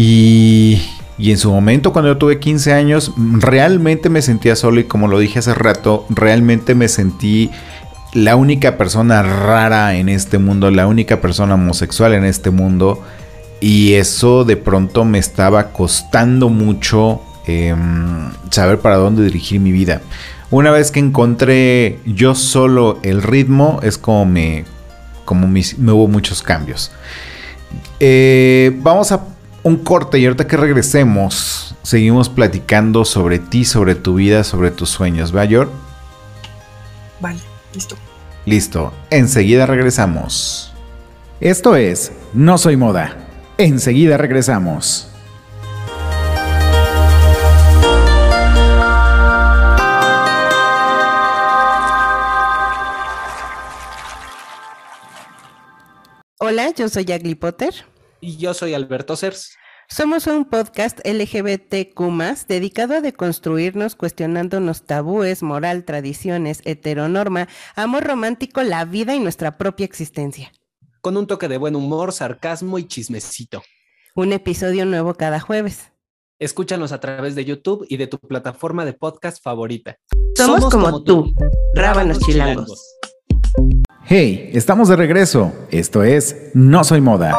Y, 0.00 0.80
y 1.18 1.32
en 1.32 1.38
su 1.38 1.50
momento, 1.50 1.92
cuando 1.92 2.12
yo 2.12 2.18
tuve 2.18 2.38
15 2.38 2.72
años, 2.72 3.12
realmente 3.16 4.08
me 4.08 4.22
sentía 4.22 4.54
solo 4.54 4.78
y 4.78 4.84
como 4.84 5.08
lo 5.08 5.18
dije 5.18 5.40
hace 5.40 5.54
rato, 5.54 6.06
realmente 6.08 6.76
me 6.76 6.86
sentí 6.86 7.50
la 8.12 8.36
única 8.36 8.76
persona 8.76 9.24
rara 9.24 9.96
en 9.96 10.08
este 10.08 10.38
mundo, 10.38 10.70
la 10.70 10.86
única 10.86 11.20
persona 11.20 11.54
homosexual 11.54 12.14
en 12.14 12.24
este 12.24 12.50
mundo. 12.50 13.02
Y 13.60 13.94
eso 13.94 14.44
de 14.44 14.56
pronto 14.56 15.04
me 15.04 15.18
estaba 15.18 15.72
costando 15.72 16.48
mucho 16.48 17.20
em, 17.48 18.30
saber 18.50 18.78
para 18.78 18.98
dónde 18.98 19.24
dirigir 19.24 19.58
mi 19.58 19.72
vida. 19.72 20.00
Una 20.52 20.70
vez 20.70 20.92
que 20.92 21.00
encontré 21.00 21.98
yo 22.06 22.36
solo 22.36 23.00
el 23.02 23.20
ritmo, 23.20 23.80
es 23.82 23.98
como 23.98 24.26
me, 24.26 24.64
como 25.24 25.48
me 25.48 25.92
hubo 25.92 26.06
muchos 26.06 26.40
cambios. 26.40 26.92
Eh, 27.98 28.78
vamos 28.80 29.10
a 29.10 29.24
un 29.68 29.76
corte 29.76 30.18
y 30.18 30.24
ahorita 30.24 30.46
que 30.46 30.56
regresemos, 30.56 31.74
seguimos 31.82 32.30
platicando 32.30 33.04
sobre 33.04 33.38
ti, 33.38 33.66
sobre 33.66 33.94
tu 33.94 34.14
vida, 34.14 34.42
sobre 34.42 34.70
tus 34.70 34.88
sueños. 34.88 35.36
¿Va, 35.36 35.44
Yor? 35.44 35.70
Vale, 37.20 37.38
listo. 37.74 37.96
Listo, 38.46 38.94
enseguida 39.10 39.66
regresamos. 39.66 40.72
Esto 41.40 41.76
es 41.76 42.12
No 42.32 42.56
Soy 42.56 42.76
Moda. 42.78 43.16
Enseguida 43.58 44.16
regresamos. 44.16 45.10
Hola, 56.38 56.70
yo 56.74 56.88
soy 56.88 57.12
Agli 57.12 57.34
Potter. 57.34 57.74
Y 58.20 58.36
yo 58.36 58.54
soy 58.54 58.74
Alberto 58.74 59.16
Cers. 59.16 59.56
Somos 59.88 60.26
un 60.26 60.44
podcast 60.44 60.98
LGBTQ 61.04 62.46
dedicado 62.46 62.94
a 62.94 63.00
deconstruirnos 63.00 63.96
cuestionándonos 63.96 64.84
tabúes, 64.84 65.42
moral, 65.42 65.84
tradiciones, 65.84 66.60
heteronorma, 66.64 67.48
amor 67.74 68.04
romántico, 68.04 68.62
la 68.62 68.84
vida 68.84 69.14
y 69.14 69.20
nuestra 69.20 69.56
propia 69.56 69.86
existencia. 69.86 70.52
Con 71.00 71.16
un 71.16 71.26
toque 71.26 71.48
de 71.48 71.56
buen 71.56 71.74
humor, 71.74 72.12
sarcasmo 72.12 72.78
y 72.78 72.86
chismecito. 72.86 73.62
Un 74.14 74.32
episodio 74.32 74.84
nuevo 74.84 75.14
cada 75.14 75.40
jueves. 75.40 75.92
Escúchanos 76.38 76.92
a 76.92 77.00
través 77.00 77.34
de 77.34 77.44
YouTube 77.44 77.86
y 77.88 77.96
de 77.96 78.08
tu 78.08 78.18
plataforma 78.18 78.84
de 78.84 78.92
podcast 78.92 79.42
favorita. 79.42 79.96
Somos, 80.36 80.68
como, 80.70 81.02
tú, 81.02 81.32
rábanos 81.74 82.18
chilangos. 82.20 82.96
Hey, 84.04 84.50
estamos 84.52 84.88
de 84.88 84.96
regreso. 84.96 85.52
Esto 85.70 86.02
es 86.02 86.50
No 86.54 86.84
Soy 86.84 87.00
Moda. 87.00 87.36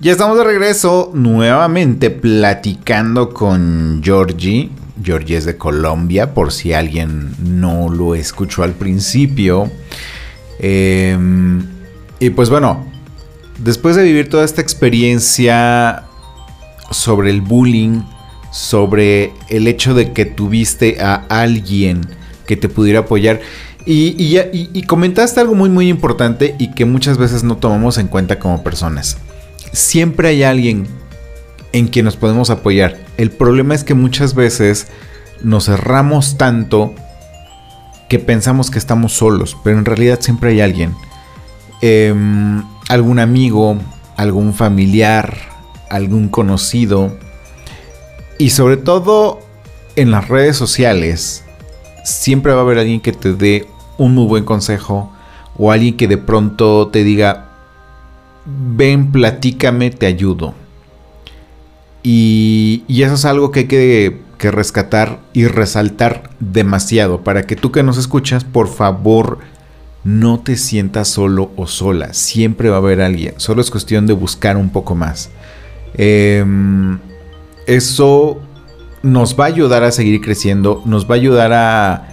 Ya 0.00 0.12
estamos 0.12 0.38
de 0.38 0.44
regreso 0.44 1.10
nuevamente 1.12 2.10
platicando 2.10 3.30
con 3.30 4.00
Georgie. 4.00 4.70
Georgie 5.02 5.36
es 5.36 5.44
de 5.44 5.56
Colombia, 5.56 6.34
por 6.34 6.52
si 6.52 6.72
alguien 6.72 7.34
no 7.40 7.88
lo 7.88 8.14
escuchó 8.14 8.62
al 8.62 8.74
principio. 8.74 9.68
Em, 10.60 11.66
y 12.20 12.30
pues 12.30 12.48
bueno, 12.48 12.86
después 13.58 13.96
de 13.96 14.04
vivir 14.04 14.28
toda 14.28 14.44
esta 14.44 14.60
experiencia 14.60 16.04
sobre 16.92 17.30
el 17.30 17.40
bullying, 17.40 18.02
sobre 18.52 19.32
el 19.48 19.66
hecho 19.66 19.94
de 19.94 20.12
que 20.12 20.26
tuviste 20.26 21.00
a 21.00 21.24
alguien 21.28 22.06
que 22.46 22.56
te 22.56 22.68
pudiera 22.68 23.00
apoyar, 23.00 23.40
y, 23.84 24.14
y 24.16 24.82
comentaste 24.82 25.40
algo 25.40 25.56
muy 25.56 25.70
muy 25.70 25.88
importante 25.88 26.54
y 26.58 26.70
que 26.72 26.84
muchas 26.84 27.18
veces 27.18 27.42
no 27.42 27.56
tomamos 27.56 27.98
en 27.98 28.06
cuenta 28.06 28.38
como 28.38 28.62
personas 28.62 29.16
siempre 29.72 30.28
hay 30.28 30.42
alguien 30.42 30.86
en 31.72 31.88
quien 31.88 32.04
nos 32.04 32.16
podemos 32.16 32.50
apoyar. 32.50 32.98
El 33.16 33.30
problema 33.30 33.74
es 33.74 33.84
que 33.84 33.94
muchas 33.94 34.34
veces 34.34 34.88
nos 35.42 35.66
cerramos 35.66 36.38
tanto 36.38 36.94
que 38.08 38.18
pensamos 38.18 38.70
que 38.70 38.78
estamos 38.78 39.12
solos, 39.12 39.56
pero 39.62 39.78
en 39.78 39.84
realidad 39.84 40.18
siempre 40.20 40.50
hay 40.50 40.60
alguien. 40.60 40.94
Em, 41.82 42.64
algún 42.88 43.18
amigo, 43.18 43.76
algún 44.16 44.54
familiar, 44.54 45.36
algún 45.90 46.28
conocido. 46.28 47.16
Y 48.38 48.50
sobre 48.50 48.76
todo 48.76 49.40
en 49.96 50.10
las 50.10 50.28
redes 50.28 50.56
sociales, 50.56 51.44
siempre 52.04 52.52
va 52.52 52.60
a 52.60 52.62
haber 52.62 52.78
alguien 52.78 53.00
que 53.00 53.12
te 53.12 53.34
dé 53.34 53.68
un 53.98 54.14
muy 54.14 54.26
buen 54.26 54.44
consejo 54.44 55.12
o 55.56 55.72
alguien 55.72 55.96
que 55.96 56.08
de 56.08 56.18
pronto 56.18 56.88
te 56.88 57.04
diga, 57.04 57.47
ven, 58.48 59.12
platícame, 59.12 59.90
te 59.90 60.06
ayudo. 60.06 60.54
Y, 62.02 62.84
eso 62.88 63.14
es 63.14 63.24
algo 63.24 63.50
que 63.50 63.60
hay 63.60 63.66
que, 63.66 64.20
que, 64.38 64.50
rescatar 64.50 65.20
y 65.32 65.46
resaltar 65.46 66.30
demasiado. 66.40 67.22
Para 67.22 67.42
que 67.42 67.56
tú 67.56 67.72
que 67.72 67.82
nos 67.82 67.98
escuchas, 67.98 68.44
por 68.44 68.68
favor, 68.68 69.38
no 70.04 70.40
te 70.40 70.56
sientas 70.56 71.08
solo 71.08 71.50
o 71.56 71.66
sola. 71.66 72.14
Siempre 72.14 72.70
va 72.70 72.76
a 72.76 72.78
haber 72.78 73.00
alguien. 73.00 73.34
Solo 73.36 73.60
es 73.60 73.70
cuestión 73.70 74.06
de 74.06 74.14
buscar 74.14 74.56
un 74.56 74.70
poco 74.70 74.94
más. 74.94 75.30
Em, 75.94 76.98
eso 77.66 78.40
nos 79.02 79.38
va 79.38 79.44
a 79.44 79.48
ayudar 79.48 79.84
a 79.84 79.92
seguir 79.92 80.20
creciendo. 80.20 80.82
Nos 80.86 81.04
va 81.04 81.14
a 81.14 81.18
ayudar 81.18 81.52
a, 81.52 82.08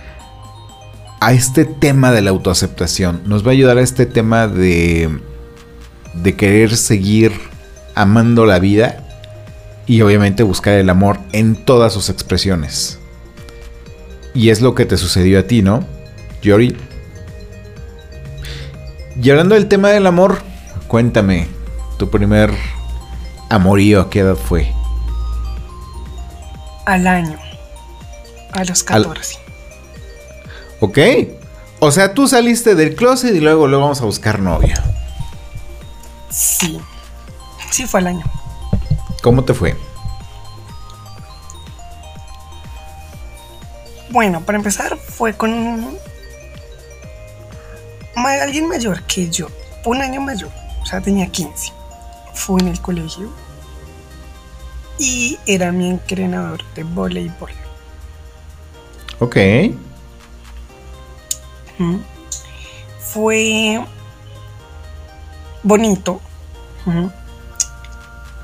a 1.22 1.34
este 1.34 1.64
tema 1.64 2.12
de 2.12 2.22
la 2.22 2.32
autoaceptación. 2.32 3.22
Nos 3.26 3.46
va 3.46 3.50
a 3.50 3.54
ayudar 3.54 3.78
a 3.78 3.82
este 3.82 4.06
tema 4.06 4.48
de 4.48 5.22
de 6.16 6.36
querer 6.36 6.76
seguir 6.76 7.34
amando 7.96 8.46
la 8.46 8.60
vida 8.60 9.04
y 9.86 10.02
obviamente 10.02 10.44
buscar 10.44 10.74
el 10.74 10.90
amor 10.90 11.20
en 11.32 11.56
todas 11.56 11.94
sus 11.94 12.10
expresiones. 12.10 13.00
Y 14.34 14.50
es 14.50 14.62
lo 14.62 14.76
que 14.76 14.86
te 14.86 14.98
sucedió 14.98 15.40
a 15.40 15.44
ti, 15.44 15.62
¿no, 15.62 15.86
Yori? 16.42 16.76
Y 19.22 19.30
hablando 19.30 19.56
del 19.56 19.68
tema 19.68 19.90
del 19.90 20.08
amor, 20.08 20.42
cuéntame, 20.88 21.48
tu 21.98 22.10
primer 22.10 22.52
amorío, 23.50 24.02
¿a 24.02 24.10
qué 24.10 24.20
edad 24.20 24.36
fue? 24.36 24.72
Al 26.86 27.08
año, 27.08 27.38
a 28.52 28.64
los 28.66 28.84
14. 28.84 29.38
Ok. 30.82 31.00
O 31.80 31.92
sea, 31.92 32.14
tú 32.14 32.28
saliste 32.28 32.76
del 32.76 32.96
closet 32.96 33.34
y 33.36 33.40
luego 33.40 33.68
lo 33.68 33.80
vamos 33.80 34.02
a 34.02 34.06
buscar 34.06 34.40
novia. 34.40 34.84
Sí, 36.36 36.82
sí 37.72 37.88
fue 37.88 38.02
el 38.02 38.08
año. 38.08 38.26
¿Cómo 39.24 39.46
te 39.46 39.54
fue? 39.54 39.78
Bueno, 44.10 44.42
para 44.42 44.58
empezar 44.58 44.98
fue 44.98 45.36
con 45.38 45.98
alguien 48.16 48.68
mayor 48.68 49.02
que 49.04 49.30
yo, 49.30 49.48
un 49.86 50.02
año 50.02 50.20
mayor, 50.20 50.52
o 50.82 50.86
sea, 50.86 51.00
tenía 51.00 51.28
15. 51.28 51.72
Fue 52.34 52.60
en 52.60 52.68
el 52.68 52.82
colegio 52.82 53.32
y 55.00 55.40
era 55.46 55.72
mi 55.72 55.90
entrenador 55.90 56.62
de 56.74 56.84
voleibol. 56.84 57.52
Ok. 59.20 59.38
Fue 63.00 63.86
bonito, 65.66 66.22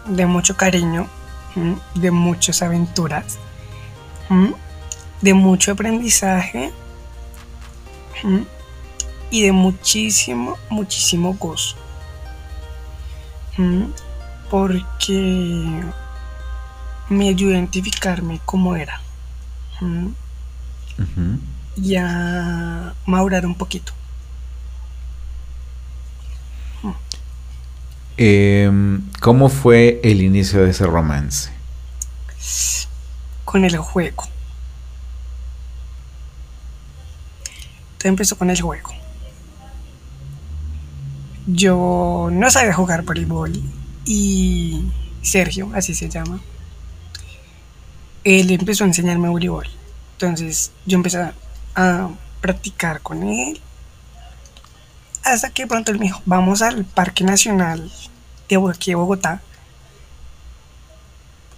de 0.08 0.26
mucho 0.26 0.58
cariño, 0.58 1.08
de 1.94 2.10
muchas 2.10 2.64
aventuras, 2.64 3.38
de 5.22 5.34
mucho 5.36 5.72
aprendizaje 5.74 6.72
y 9.30 9.44
de 9.44 9.52
muchísimo, 9.52 10.58
muchísimo 10.70 11.36
gozo. 11.36 11.78
Porque 14.50 15.84
me 17.08 17.30
ayudó 17.30 17.52
a 17.52 17.54
identificarme 17.54 18.40
como 18.46 18.76
era. 18.76 19.00
Y 21.78 21.96
a 21.96 22.94
madurar 23.06 23.46
un 23.46 23.54
poquito. 23.56 23.94
Em, 28.18 29.02
¿Cómo 29.20 29.50
fue 29.50 30.00
el 30.04 30.22
inicio 30.22 30.64
de 30.64 30.72
ese 30.72 30.86
romance? 30.86 31.52
Con 33.46 33.66
el 33.66 33.78
juego. 33.78 34.24
Todo 37.98 38.10
empezó 38.10 38.38
con 38.38 38.50
el 38.50 38.60
juego. 38.60 38.92
yo 41.48 42.30
no 42.32 42.50
sabía 42.52 42.74
jugar 42.74 43.04
voleibol 43.04 43.52
y 44.06 44.84
Sergio, 45.22 45.72
así 45.74 45.94
se 45.94 46.10
llama, 46.10 46.40
él 48.24 48.52
empezó 48.52 48.84
a 48.84 48.88
enseñarme 48.88 49.30
voleibol. 49.30 49.68
Entonces 50.14 50.72
yo 50.86 50.98
empecé 50.98 51.32
a 51.76 52.10
practicar 52.42 53.02
con 53.02 53.24
él. 53.24 53.60
Hasta 55.24 55.50
que 55.50 55.68
pronto 55.68 55.92
él 55.92 56.00
me 56.00 56.06
dijo, 56.06 56.22
vamos 56.26 56.62
al 56.62 56.84
Parque 56.86 57.24
Nacional 57.24 57.92
de 58.50 58.70
aquí 58.70 58.92
de 58.92 58.96
Bogotá 58.96 59.42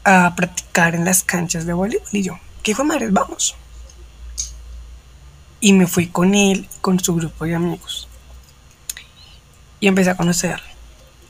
a 0.04 0.36
practicar 0.36 0.96
en 0.96 1.06
las 1.06 1.24
canchas 1.24 1.66
de 1.66 1.74
voleibol. 1.74 2.08
Y 2.12 2.24
yo, 2.24 2.40
¿qué 2.62 2.76
fue 2.76 2.86
madre? 2.86 3.08
Vamos. 3.10 3.56
Y 5.60 5.74
me 5.74 5.88
fui 5.88 6.08
con 6.08 6.36
él, 6.36 6.68
con 6.82 7.00
su 7.00 7.16
grupo 7.16 7.46
de 7.46 7.56
amigos. 7.56 8.08
Y 9.80 9.88
empecé 9.88 10.10
a 10.10 10.18
conocer. 10.18 10.62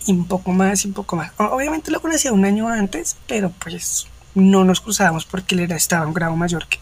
Y 0.06 0.12
un 0.12 0.28
poco 0.28 0.52
más, 0.52 0.84
y 0.84 0.88
un 0.88 0.94
poco 0.94 1.16
más. 1.16 1.32
Obviamente 1.38 1.92
lo 1.92 2.02
conocía 2.02 2.34
un 2.34 2.44
año 2.44 2.68
antes, 2.68 3.16
pero 3.28 3.52
pues 3.52 4.08
no 4.36 4.66
nos 4.66 4.82
cruzábamos 4.82 5.26
porque 5.26 5.56
él 5.56 5.62
era, 5.62 5.76
estaba 5.76 6.08
un 6.08 6.14
grado 6.14 6.36
mayor 6.36 6.68
que, 6.68 6.80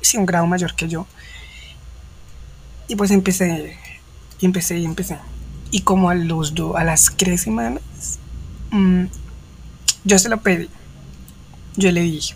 sí, 0.00 0.16
un 0.16 0.26
grado 0.26 0.46
mayor 0.46 0.74
que 0.74 0.88
yo. 0.88 1.06
Y 2.88 2.96
pues 2.96 3.10
empecé, 3.10 3.78
y 4.40 4.46
empecé, 4.46 4.78
y 4.78 4.84
empecé. 4.84 5.18
Y 5.70 5.82
como 5.82 6.10
a 6.10 6.14
los 6.14 6.54
dos, 6.54 6.76
a 6.76 6.84
las 6.84 7.12
tres 7.16 7.42
semanas, 7.42 7.82
mmm, 8.70 9.04
yo 10.04 10.18
se 10.18 10.28
lo 10.28 10.40
pedí. 10.40 10.68
Yo 11.76 11.92
le 11.92 12.00
dije. 12.00 12.34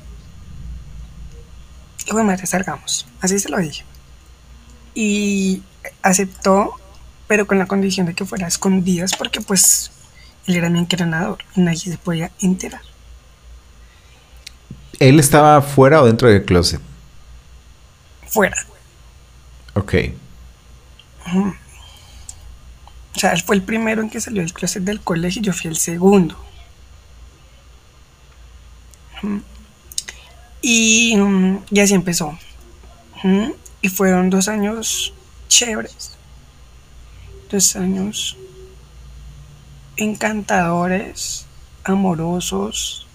Y 2.07 2.13
bueno, 2.13 2.29
madre, 2.29 2.47
salgamos. 2.47 3.07
Así 3.21 3.39
se 3.39 3.49
lo 3.49 3.59
dije. 3.59 3.85
Y 4.95 5.63
aceptó, 6.03 6.75
pero 7.27 7.47
con 7.47 7.59
la 7.59 7.67
condición 7.67 8.07
de 8.07 8.15
que 8.15 8.25
fuera 8.25 8.47
escondidas 8.47 9.13
porque 9.17 9.41
pues 9.41 9.91
él 10.47 10.57
era 10.57 10.69
mi 10.69 10.79
entrenador 10.81 11.39
y 11.57 11.61
nadie 11.61 11.79
se 11.79 11.99
podía 11.99 12.31
enterar. 12.41 12.83
¿Él 14.99 15.19
estaba 15.19 15.63
fuera 15.63 16.03
o 16.03 16.07
dentro 16.07 16.29
del 16.29 16.45
closet? 16.45 16.81
Fuera. 18.27 18.57
Ok. 19.75 19.95
Él 23.23 23.43
fue 23.43 23.57
el 23.57 23.63
primero 23.63 24.03
en 24.03 24.11
que 24.11 24.21
salió 24.21 24.43
del 24.43 24.53
closet 24.53 24.83
del 24.83 25.01
colegio 25.01 25.41
y 25.41 25.45
yo 25.45 25.53
fui 25.53 25.71
el 25.71 25.77
segundo. 25.77 26.37
Y, 30.61 31.17
y 31.71 31.81
así 31.81 31.95
empezó. 31.95 32.39
Y 33.81 33.89
fueron 33.89 34.31
dos 34.31 34.49
años 34.49 35.13
chéveres. 35.49 36.13
Dos 37.51 37.77
años 37.77 38.37
encantadores, 39.97 41.47
amorosos. 41.85 43.07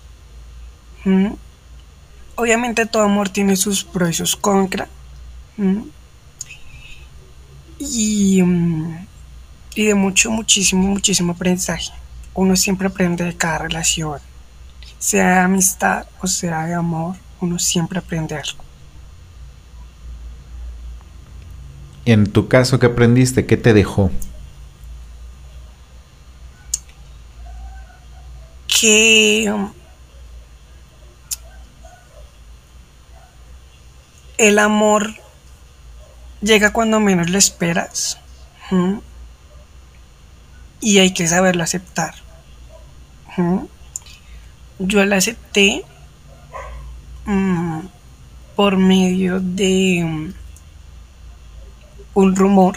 Obviamente 2.35 2.85
todo 2.85 3.03
amor 3.03 3.29
tiene 3.29 3.55
sus 3.55 3.83
pros 3.83 4.09
y 4.09 4.13
sus 4.13 4.35
contras. 4.35 4.89
Y, 7.79 8.41
y 9.77 9.85
de 9.85 9.93
mucho, 9.93 10.31
muchísimo, 10.31 10.87
muchísimo 10.87 11.33
aprendizaje. 11.33 11.91
Uno 12.33 12.55
siempre 12.55 12.87
aprende 12.87 13.23
de 13.23 13.37
cada 13.37 13.59
relación. 13.59 14.19
Sea 14.97 15.35
de 15.35 15.39
amistad 15.41 16.07
o 16.19 16.25
sea 16.25 16.65
de 16.65 16.73
amor, 16.73 17.15
uno 17.41 17.59
siempre 17.59 17.99
aprende 17.99 18.35
algo. 18.35 18.63
En 22.05 22.25
tu 22.25 22.47
caso, 22.47 22.79
¿qué 22.79 22.87
aprendiste? 22.87 23.45
¿Qué 23.45 23.55
te 23.55 23.73
dejó? 23.73 24.09
Que 28.67 29.53
el 34.39 34.57
amor 34.57 35.13
llega 36.41 36.73
cuando 36.73 36.99
menos 36.99 37.29
lo 37.29 37.37
esperas. 37.37 38.17
¿Mm? 38.71 38.97
Y 40.79 40.99
hay 40.99 41.11
que 41.13 41.27
saberlo 41.27 41.63
aceptar. 41.63 42.15
Yo 44.79 45.05
la 45.05 45.17
acepté 45.17 45.83
mm, 47.25 47.79
por 48.55 48.77
medio 48.77 49.39
de 49.39 50.03
mm, 50.03 50.33
un 52.15 52.35
rumor 52.35 52.75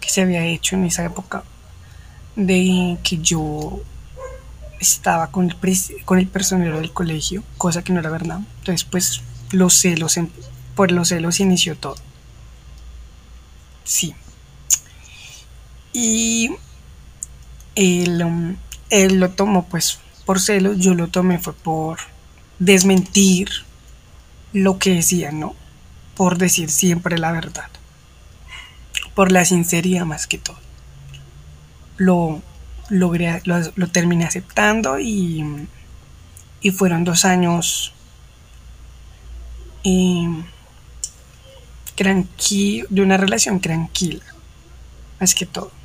que 0.00 0.08
se 0.08 0.22
había 0.22 0.44
hecho 0.44 0.76
en 0.76 0.84
esa 0.84 1.04
época 1.04 1.44
de 2.36 2.98
que 3.02 3.18
yo 3.18 3.80
estaba 4.80 5.30
con 5.30 5.50
el, 5.50 5.56
con 6.04 6.18
el 6.18 6.26
personero 6.26 6.78
del 6.78 6.92
colegio, 6.92 7.42
cosa 7.58 7.82
que 7.82 7.92
no 7.92 8.00
era 8.00 8.10
verdad. 8.10 8.40
Entonces, 8.60 8.84
pues, 8.84 9.22
los 9.52 9.74
celos, 9.74 10.18
por 10.74 10.92
los 10.92 11.08
celos 11.08 11.40
inició 11.40 11.76
todo. 11.76 11.96
Sí. 13.84 14.14
Y 15.98 16.50
él, 17.74 18.22
um, 18.22 18.56
él 18.90 19.18
lo 19.18 19.30
tomó, 19.30 19.64
pues, 19.66 19.98
por 20.26 20.40
celos, 20.40 20.76
yo 20.78 20.92
lo 20.92 21.08
tomé 21.08 21.38
fue 21.38 21.54
por 21.54 22.00
desmentir 22.58 23.48
lo 24.52 24.78
que 24.78 24.90
decía, 24.90 25.32
¿no? 25.32 25.56
Por 26.14 26.36
decir 26.36 26.68
siempre 26.68 27.16
la 27.16 27.32
verdad. 27.32 27.70
Por 29.14 29.32
la 29.32 29.46
sinceridad 29.46 30.04
más 30.04 30.26
que 30.26 30.36
todo. 30.36 30.58
Lo, 31.96 32.42
logré, 32.90 33.40
lo, 33.44 33.88
terminé 33.88 34.26
aceptando 34.26 34.98
y, 34.98 35.66
y 36.60 36.72
fueron 36.72 37.04
dos 37.04 37.24
años 37.24 37.94
y, 39.82 40.28
de 42.90 43.00
una 43.00 43.16
relación 43.16 43.60
tranquila, 43.60 44.24
más 45.18 45.34
que 45.34 45.46
todo. 45.46 45.75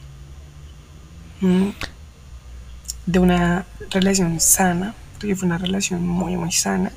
De 3.06 3.20
una 3.20 3.66
relación 3.90 4.40
sana, 4.40 4.94
porque 5.14 5.36
fue 5.36 5.48
una 5.48 5.58
relación 5.58 6.08
muy, 6.08 6.38
muy 6.38 6.52
sana. 6.52 6.92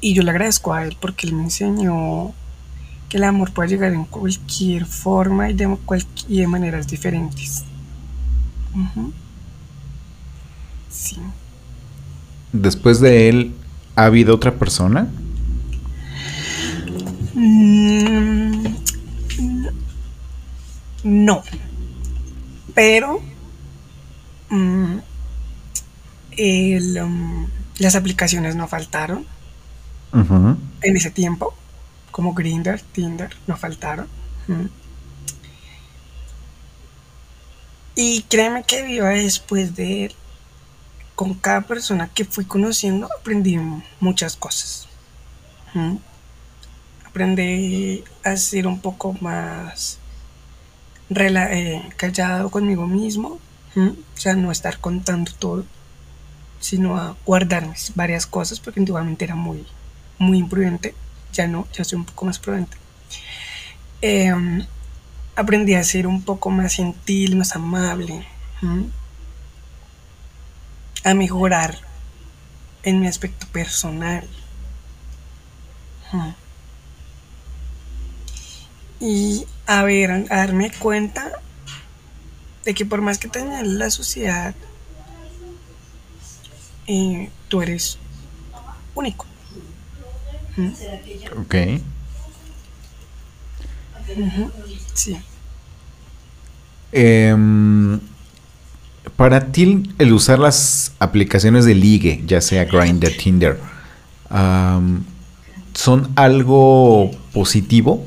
Y 0.00 0.14
yo 0.14 0.22
le 0.22 0.30
agradezco 0.30 0.72
a 0.74 0.84
él 0.84 0.96
porque 1.00 1.26
él 1.26 1.34
me 1.34 1.44
enseñó 1.44 2.32
que 3.08 3.18
el 3.18 3.24
amor 3.24 3.52
puede 3.52 3.68
llegar 3.68 3.92
en 3.92 4.04
cualquier 4.04 4.86
forma 4.86 5.50
y 5.50 5.52
de, 5.54 5.76
y 6.28 6.40
de 6.40 6.46
maneras 6.46 6.88
diferentes. 6.88 7.64
Sí. 10.90 11.16
Después 12.52 13.00
de 13.00 13.28
él, 13.28 13.54
¿ha 13.96 14.06
habido 14.06 14.34
otra 14.34 14.54
persona? 14.54 15.08
Mm, 17.34 18.64
no. 21.04 21.42
Pero 22.74 23.22
mm, 24.50 24.96
mm, 26.36 27.46
las 27.78 27.94
aplicaciones 27.94 28.56
no 28.56 28.68
faltaron 28.68 29.26
en 30.12 30.96
ese 30.96 31.10
tiempo, 31.10 31.54
como 32.10 32.34
Grinder, 32.34 32.80
Tinder, 32.80 33.30
no 33.46 33.56
faltaron. 33.56 34.08
Y 37.96 38.22
créeme 38.22 38.64
que 38.64 38.82
viva 38.82 39.10
después 39.10 39.74
de 39.76 40.06
él, 40.06 40.14
con 41.14 41.34
cada 41.34 41.62
persona 41.62 42.08
que 42.08 42.24
fui 42.24 42.44
conociendo, 42.44 43.08
aprendí 43.18 43.58
muchas 44.00 44.36
cosas. 44.36 44.88
¿Mm? 45.74 45.96
Aprendí 47.06 48.04
a 48.24 48.36
ser 48.36 48.66
un 48.66 48.80
poco 48.80 49.12
más 49.20 49.98
eh, 51.10 51.82
callado 51.96 52.50
conmigo 52.50 52.86
mismo. 52.86 53.38
O 53.76 54.16
sea, 54.16 54.34
no 54.34 54.52
estar 54.52 54.78
contando 54.78 55.32
todo, 55.32 55.64
sino 56.60 56.96
a 56.96 57.16
guardarme 57.26 57.74
varias 57.96 58.24
cosas, 58.24 58.60
porque 58.60 58.78
antiguamente 58.78 59.24
era 59.24 59.34
muy, 59.34 59.66
muy 60.18 60.38
imprudente. 60.38 60.94
Ya 61.32 61.48
no, 61.48 61.66
ya 61.72 61.82
soy 61.82 61.98
un 61.98 62.04
poco 62.04 62.24
más 62.24 62.38
prudente. 62.38 62.76
Eh, 64.00 64.32
aprendí 65.34 65.74
a 65.74 65.82
ser 65.82 66.06
un 66.06 66.22
poco 66.22 66.50
más 66.50 66.74
gentil, 66.74 67.36
más 67.36 67.56
amable, 67.56 68.26
a 71.02 71.14
mejorar 71.14 71.78
en 72.82 73.00
mi 73.00 73.08
aspecto 73.08 73.46
personal. 73.48 74.28
Y 79.00 79.46
a 79.66 79.82
ver, 79.82 80.10
a 80.10 80.36
darme 80.36 80.70
cuenta 80.78 81.32
de 82.64 82.74
que 82.74 82.86
por 82.86 83.00
más 83.00 83.18
que 83.18 83.28
tenga 83.28 83.62
la 83.62 83.90
sociedad, 83.90 84.54
eh, 86.86 87.30
tú 87.48 87.62
eres 87.62 87.98
único. 88.94 89.26
Ok. 91.38 91.54
Sí. 94.94 95.16
Em, 96.92 98.00
para 99.16 99.50
ti, 99.50 99.82
el 99.98 100.12
usar 100.12 100.38
las 100.38 100.92
aplicaciones 100.98 101.64
de 101.64 101.74
ligue, 101.74 102.22
ya 102.26 102.40
sea 102.40 102.64
Grindr, 102.64 103.16
Tinder, 103.16 103.58
¿son 105.74 106.12
algo 106.14 107.10
positivo? 107.32 108.06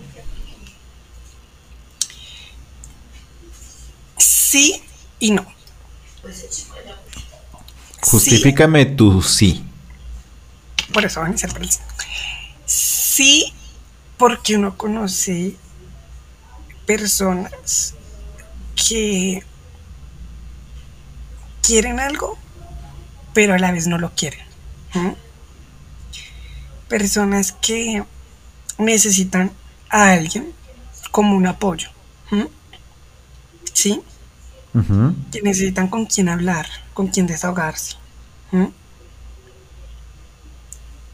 Sí 4.18 4.82
y 5.20 5.32
no. 5.32 5.45
Justifícame 8.01 8.86
tu 8.86 9.22
sí. 9.22 9.63
Por 10.93 11.05
eso 11.05 11.22
van 11.22 11.34
a 11.34 11.36
el 11.36 11.70
sí. 12.65 13.53
Porque 14.18 14.55
uno 14.55 14.76
conoce 14.78 15.55
personas 16.88 17.93
que 18.76 19.43
quieren 21.61 21.99
algo, 21.99 22.38
pero 23.34 23.53
a 23.53 23.59
la 23.59 23.72
vez 23.72 23.86
no 23.86 23.99
lo 23.99 24.11
quieren. 24.15 24.45
Personas 26.88 27.51
que 27.51 28.03
necesitan 28.80 29.51
a 29.89 30.13
alguien 30.13 30.51
como 31.11 31.36
un 31.36 31.45
apoyo. 31.45 31.89
¿Sí? 33.74 34.01
Que 35.32 35.42
necesitan 35.42 35.88
con 35.88 36.06
quién 36.06 36.30
hablar, 36.30 36.68
con 36.94 37.08
quién 37.08 37.28
desahogarse. 37.28 37.96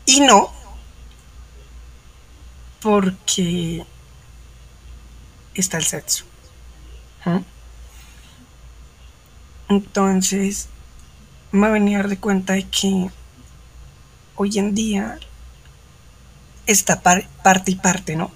Y 0.06 0.20
no 0.22 0.52
porque 2.82 3.86
está 5.54 5.78
el 5.78 5.86
sexo. 5.86 6.26
Entonces, 9.70 10.68
me 11.52 11.70
venía 11.70 11.98
a 11.98 12.02
dar 12.02 12.10
de 12.10 12.18
cuenta 12.18 12.54
de 12.54 12.64
que 12.68 13.10
hoy 14.36 14.58
en 14.60 14.76
día 14.76 15.18
está 16.66 17.02
par- 17.02 17.28
parte 17.44 17.72
y 17.72 17.76
parte, 17.76 18.16
¿no? 18.16 18.32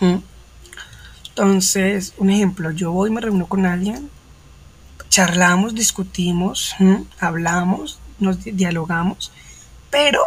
¿m? 0.00 0.22
Entonces, 1.44 2.12
un 2.18 2.28
ejemplo, 2.28 2.70
yo 2.70 2.92
voy, 2.92 3.08
me 3.08 3.22
reúno 3.22 3.46
con 3.46 3.64
alguien, 3.64 4.10
charlamos, 5.08 5.74
discutimos, 5.74 6.74
¿m? 6.78 7.04
hablamos, 7.18 7.98
nos 8.18 8.44
di- 8.44 8.50
dialogamos, 8.50 9.32
pero 9.90 10.20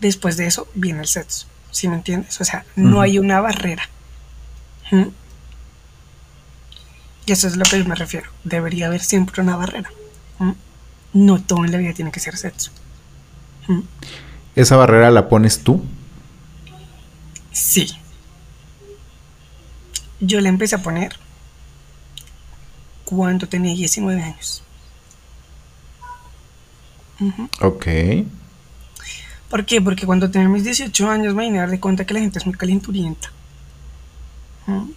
después 0.00 0.36
de 0.36 0.46
eso 0.46 0.66
viene 0.74 1.02
el 1.02 1.06
sexo, 1.06 1.46
¿sí 1.70 1.86
me 1.86 1.94
entiendes? 1.94 2.40
O 2.40 2.44
sea, 2.44 2.64
no 2.74 3.00
hay 3.00 3.20
una 3.20 3.40
barrera. 3.40 3.88
¿m? 4.90 5.12
Y 7.26 7.30
eso 7.30 7.46
es 7.46 7.56
lo 7.56 7.62
que 7.62 7.78
yo 7.78 7.84
me 7.84 7.94
refiero. 7.94 8.28
Debería 8.42 8.86
haber 8.88 9.02
siempre 9.04 9.40
una 9.40 9.54
barrera. 9.54 9.88
¿m? 10.40 10.56
No 11.12 11.40
todo 11.40 11.64
en 11.64 11.70
la 11.70 11.78
vida 11.78 11.94
tiene 11.94 12.10
que 12.10 12.18
ser 12.18 12.36
sexo. 12.36 12.72
¿Esa 14.56 14.74
barrera 14.74 15.12
la 15.12 15.28
pones 15.28 15.62
tú? 15.62 15.84
Sí. 17.52 17.86
Yo 20.20 20.40
la 20.40 20.48
empecé 20.48 20.74
a 20.74 20.82
poner 20.82 21.16
cuando 23.04 23.48
tenía 23.48 23.74
19 23.74 24.22
años. 24.22 24.62
Ujú. 27.20 27.48
Ok. 27.60 27.86
¿Por 29.48 29.66
qué? 29.66 29.80
Porque 29.80 30.06
cuando 30.06 30.30
tenía 30.30 30.48
mis 30.48 30.64
18 30.64 31.10
años 31.10 31.34
me 31.34 31.44
vine 31.44 31.58
a 31.58 31.62
dar 31.62 31.70
de 31.70 31.80
cuenta 31.80 32.04
que 32.06 32.14
la 32.14 32.20
gente 32.20 32.38
es 32.38 32.46
muy 32.46 32.54
calenturienta. 32.54 33.32
¿Mm? 34.66 34.90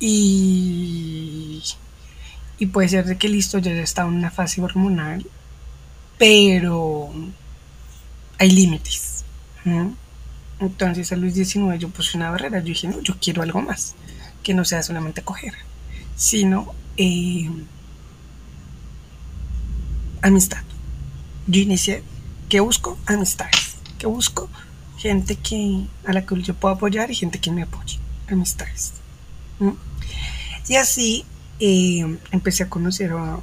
Y, 0.00 1.62
y 2.58 2.66
puede 2.66 2.88
ser 2.88 3.06
de 3.06 3.16
que 3.16 3.28
listo, 3.28 3.58
ya 3.58 3.72
estaba 3.72 4.10
en 4.10 4.16
una 4.16 4.30
fase 4.30 4.60
hormonal, 4.60 5.26
pero 6.18 7.10
hay 8.38 8.50
límites. 8.50 9.24
¿Mm? 9.64 9.92
Entonces 10.60 11.12
a 11.12 11.16
los 11.16 11.34
19 11.34 11.78
yo 11.78 11.88
puse 11.90 12.16
una 12.16 12.30
barrera, 12.30 12.60
yo 12.60 12.66
dije, 12.66 12.88
no, 12.88 13.00
yo 13.00 13.16
quiero 13.20 13.42
algo 13.42 13.60
más, 13.60 13.94
que 14.42 14.54
no 14.54 14.64
sea 14.64 14.82
solamente 14.82 15.22
coger, 15.22 15.54
sino 16.16 16.74
eh, 16.96 17.50
amistad. 20.22 20.62
Yo 21.46 21.60
inicié, 21.60 22.02
¿qué 22.48 22.60
busco? 22.60 22.98
Amistades. 23.06 23.76
¿Qué 23.98 24.06
busco? 24.06 24.48
Gente 24.98 25.36
que, 25.36 25.84
a 26.06 26.12
la 26.12 26.24
que 26.24 26.40
yo 26.42 26.54
puedo 26.54 26.74
apoyar 26.74 27.10
y 27.10 27.14
gente 27.14 27.38
que 27.38 27.50
me 27.52 27.62
apoye. 27.62 27.98
Amistades. 28.28 28.94
Y 30.68 30.76
así 30.76 31.24
eh, 31.60 32.18
empecé 32.32 32.64
a 32.64 32.68
conocer 32.70 33.12
a 33.12 33.38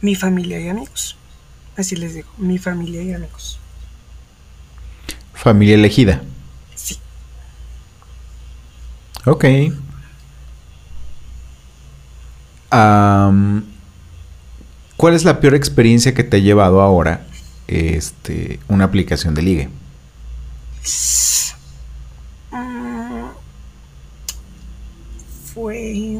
mi 0.00 0.14
familia 0.14 0.60
y 0.60 0.68
amigos. 0.68 1.16
Así 1.76 1.96
les 1.96 2.14
digo, 2.14 2.28
mi 2.38 2.58
familia 2.58 3.02
y 3.02 3.12
amigos. 3.12 3.58
Familia 5.36 5.74
elegida. 5.74 6.22
Sí. 6.74 6.98
Ok. 9.24 9.44
¿Cuál 14.96 15.14
es 15.14 15.24
la 15.24 15.40
peor 15.40 15.54
experiencia 15.54 16.14
que 16.14 16.24
te 16.24 16.38
ha 16.38 16.40
llevado 16.40 16.80
ahora 16.80 17.26
este, 17.68 18.60
una 18.68 18.84
aplicación 18.84 19.34
de 19.34 19.42
ligue? 19.42 19.68
Mm, 22.50 23.26
fue. 25.54 26.18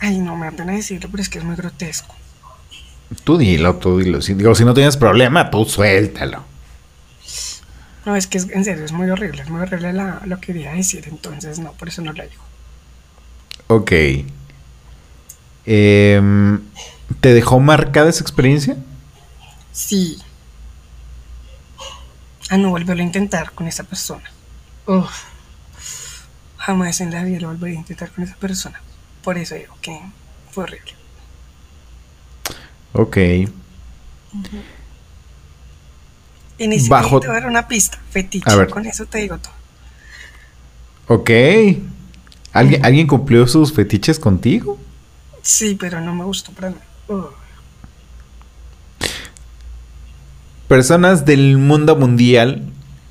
Ay, 0.00 0.18
no 0.20 0.36
me 0.36 0.46
da 0.46 0.52
pena 0.52 0.72
decirlo, 0.72 1.08
pero 1.10 1.22
es 1.22 1.28
que 1.28 1.38
es 1.38 1.44
muy 1.44 1.56
grotesco. 1.56 2.14
Tú 3.24 3.38
dilo, 3.38 3.76
tú 3.76 3.98
dilo. 3.98 4.20
Si, 4.20 4.34
digo, 4.34 4.54
si 4.54 4.64
no 4.64 4.74
tienes 4.74 4.96
problema, 4.96 5.50
tú 5.50 5.64
suéltalo. 5.64 6.44
No, 8.08 8.16
es 8.16 8.26
que 8.26 8.38
es, 8.38 8.48
en 8.48 8.64
serio, 8.64 8.86
es 8.86 8.92
muy 8.92 9.10
horrible, 9.10 9.42
es 9.42 9.50
muy 9.50 9.60
horrible 9.60 9.92
la- 9.92 10.22
lo 10.24 10.40
que 10.40 10.46
quería 10.46 10.72
decir, 10.72 11.06
entonces 11.08 11.58
no, 11.58 11.72
por 11.74 11.88
eso 11.88 12.00
no 12.00 12.14
lo 12.14 12.22
digo. 12.22 12.42
Ok. 13.66 13.92
Em, 15.66 16.62
¿Te 17.20 17.34
dejó 17.34 17.60
marcada 17.60 18.08
esa 18.08 18.22
experiencia? 18.22 18.78
Sí. 19.72 20.22
A 22.48 22.56
no 22.56 22.70
volverlo 22.70 23.02
a 23.02 23.06
intentar 23.06 23.52
con 23.52 23.68
esa 23.68 23.84
persona. 23.84 24.30
Uf. 24.86 25.24
Jamás 26.56 27.02
en 27.02 27.10
la 27.10 27.22
vida 27.24 27.40
lo 27.40 27.48
volvería 27.48 27.76
a 27.76 27.80
intentar 27.80 28.10
con 28.10 28.24
esa 28.24 28.36
persona. 28.36 28.80
Por 29.22 29.36
eso 29.36 29.54
digo 29.54 29.76
que 29.82 30.00
fue 30.50 30.64
horrible. 30.64 30.92
Ok. 32.94 33.18
Y 36.58 36.66
ni 36.68 36.78
siquiera 36.78 37.02
Bajo- 37.02 37.20
te 37.20 37.28
voy 37.28 37.36
a 37.36 37.40
dar 37.40 37.48
una 37.48 37.68
pista, 37.68 37.98
fetiche. 38.10 38.50
A 38.50 38.56
ver. 38.56 38.68
Con 38.68 38.84
eso 38.86 39.06
te 39.06 39.18
digo 39.18 39.38
todo. 39.38 39.52
Ok. 41.06 41.30
¿Alguien, 42.52 42.84
¿Alguien 42.84 43.06
cumplió 43.06 43.46
sus 43.46 43.72
fetiches 43.72 44.18
contigo? 44.18 44.78
Sí, 45.42 45.76
pero 45.78 46.00
no 46.00 46.14
me 46.14 46.24
gustó 46.24 46.52
para 46.52 46.70
nada. 46.70 46.82
Ugh. 47.08 47.30
Personas 50.66 51.24
del 51.24 51.56
mundo 51.56 51.96
mundial, 51.96 52.62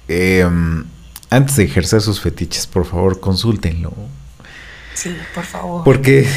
em, 0.07 0.85
antes 1.29 1.55
de 1.55 1.63
ejercer 1.63 2.01
sus 2.01 2.21
fetiches, 2.21 2.67
por 2.67 2.85
favor, 2.85 3.19
consúltenlo. 3.19 3.93
Sí, 4.93 5.15
por 5.33 5.43
favor. 5.43 5.83
Porque 5.83 6.27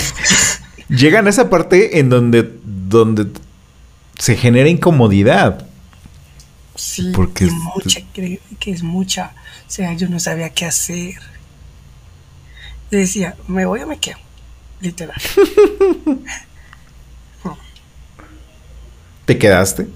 llegan 0.88 1.26
a 1.26 1.30
esa 1.30 1.48
parte 1.48 1.98
en 1.98 2.10
donde, 2.10 2.52
donde 2.64 3.26
se 4.18 4.36
genera 4.36 4.68
incomodidad. 4.68 5.66
Sí, 6.76 7.12
porque 7.14 7.44
es- 7.46 7.52
mucha, 7.52 8.00
que 8.12 8.40
es 8.70 8.82
mucha. 8.82 9.32
O 9.66 9.70
sea, 9.70 9.92
yo 9.94 10.08
no 10.08 10.18
sabía 10.20 10.50
qué 10.50 10.66
hacer. 10.66 11.14
Yo 12.90 12.98
decía, 12.98 13.36
¿me 13.48 13.64
voy 13.66 13.80
o 13.82 13.86
me 13.86 13.98
quedo? 13.98 14.18
Literal. 14.80 15.20
¿Te 19.24 19.38
quedaste? 19.38 19.88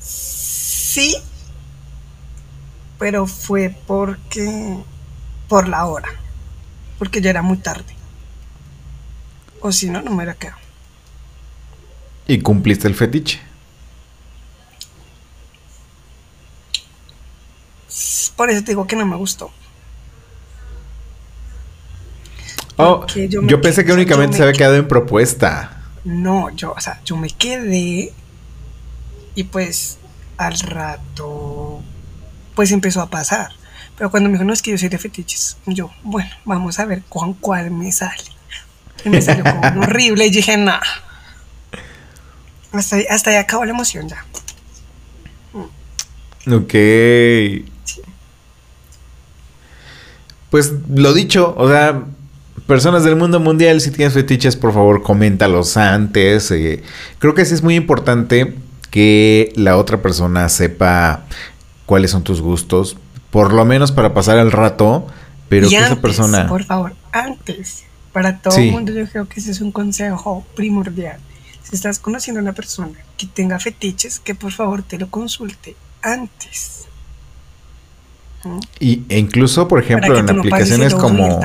Sí, 0.00 1.16
pero 2.98 3.26
fue 3.26 3.74
porque. 3.86 4.78
por 5.48 5.68
la 5.68 5.86
hora. 5.86 6.08
Porque 6.98 7.20
ya 7.20 7.30
era 7.30 7.42
muy 7.42 7.58
tarde. 7.58 7.94
O 9.60 9.72
si 9.72 9.88
no, 9.90 10.00
no 10.02 10.10
me 10.10 10.16
hubiera 10.16 10.34
quedado. 10.34 10.57
Y 12.28 12.40
cumpliste 12.40 12.86
el 12.86 12.94
fetiche. 12.94 13.40
Por 18.36 18.50
eso 18.50 18.62
te 18.62 18.70
digo 18.70 18.86
que 18.86 18.94
no 18.94 19.04
me 19.04 19.16
gustó. 19.16 19.50
Oh, 22.76 23.04
yo, 23.08 23.60
pensé 23.60 23.84
que 23.84 23.92
únicamente 23.92 24.36
se 24.36 24.42
había 24.44 24.52
quedado 24.52 24.76
en 24.76 24.86
propuesta. 24.86 25.82
No, 26.04 26.48
yo, 26.50 26.74
o 26.76 26.80
sea, 26.80 27.00
yo 27.04 27.16
me 27.16 27.28
quedé 27.30 28.12
y 29.34 29.44
pues 29.44 29.98
al 30.36 30.56
rato 30.60 31.82
pues 32.54 32.70
empezó 32.70 33.00
a 33.00 33.10
pasar. 33.10 33.50
Pero 33.96 34.12
cuando 34.12 34.28
me 34.28 34.34
dijo, 34.34 34.44
no, 34.44 34.52
es 34.52 34.62
que 34.62 34.70
yo 34.70 34.78
soy 34.78 34.90
de 34.90 34.98
fetiches, 34.98 35.56
yo, 35.66 35.90
bueno, 36.04 36.30
vamos 36.44 36.78
a 36.78 36.84
ver 36.84 37.02
con 37.08 37.34
cuál 37.34 37.72
me 37.72 37.90
sale. 37.90 38.22
Y 39.04 39.08
me 39.08 39.20
salió 39.22 39.42
como 39.42 39.80
horrible 39.82 40.26
y 40.26 40.30
dije, 40.30 40.56
nada. 40.56 41.07
Hasta, 42.72 42.96
hasta 43.10 43.30
ahí 43.30 43.36
acabó 43.36 43.64
la 43.64 43.70
emoción 43.72 44.08
ya. 44.08 44.24
Ok. 46.50 46.74
Pues 50.50 50.72
lo 50.94 51.12
dicho, 51.12 51.54
o 51.58 51.68
sea, 51.68 52.04
personas 52.66 53.04
del 53.04 53.16
mundo 53.16 53.38
mundial, 53.40 53.80
si 53.80 53.90
tienes 53.90 54.14
fetiches, 54.14 54.56
por 54.56 54.72
favor, 54.72 55.02
coméntalos 55.02 55.76
antes. 55.76 56.50
eh, 56.50 56.82
creo 57.18 57.34
que 57.34 57.44
sí 57.44 57.54
es 57.54 57.62
muy 57.62 57.74
importante 57.74 58.54
que 58.90 59.52
la 59.56 59.76
otra 59.76 60.00
persona 60.00 60.48
sepa 60.48 61.24
cuáles 61.84 62.10
son 62.10 62.24
tus 62.24 62.40
gustos, 62.40 62.96
por 63.30 63.52
lo 63.52 63.64
menos 63.66 63.92
para 63.92 64.14
pasar 64.14 64.38
el 64.38 64.50
rato, 64.50 65.06
pero 65.50 65.66
y 65.66 65.70
que 65.70 65.76
antes, 65.76 65.92
esa 65.92 66.00
persona... 66.00 66.46
por 66.48 66.64
favor, 66.64 66.94
antes. 67.12 67.84
Para 68.12 68.38
todo 68.40 68.54
Sí. 68.54 68.68
el 68.68 68.72
mundo 68.72 68.92
yo 68.92 69.06
creo 69.06 69.28
que 69.28 69.40
ese 69.40 69.50
es 69.50 69.60
un 69.60 69.70
consejo 69.70 70.46
primordial. 70.56 71.18
Si 71.68 71.76
estás 71.76 71.98
conociendo 71.98 72.40
a 72.40 72.42
una 72.42 72.54
persona 72.54 72.98
que 73.18 73.26
tenga 73.26 73.58
fetiches, 73.58 74.20
que 74.20 74.34
por 74.34 74.52
favor 74.52 74.82
te 74.82 74.96
lo 74.98 75.10
consulte 75.10 75.76
antes. 76.00 76.86
¿Mm? 78.44 78.58
Y, 78.80 79.02
e 79.08 79.18
incluso, 79.18 79.68
por 79.68 79.82
ejemplo, 79.82 80.16
en 80.16 80.26
no 80.26 80.32
aplicaciones 80.32 80.94
como... 80.94 81.38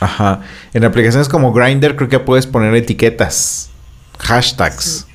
Ajá. 0.00 0.40
En 0.74 0.84
aplicaciones 0.84 1.28
como 1.28 1.52
Grindr 1.52 1.96
creo 1.96 2.08
que 2.08 2.18
puedes 2.18 2.46
poner 2.46 2.74
etiquetas, 2.74 3.70
hashtags, 4.18 5.06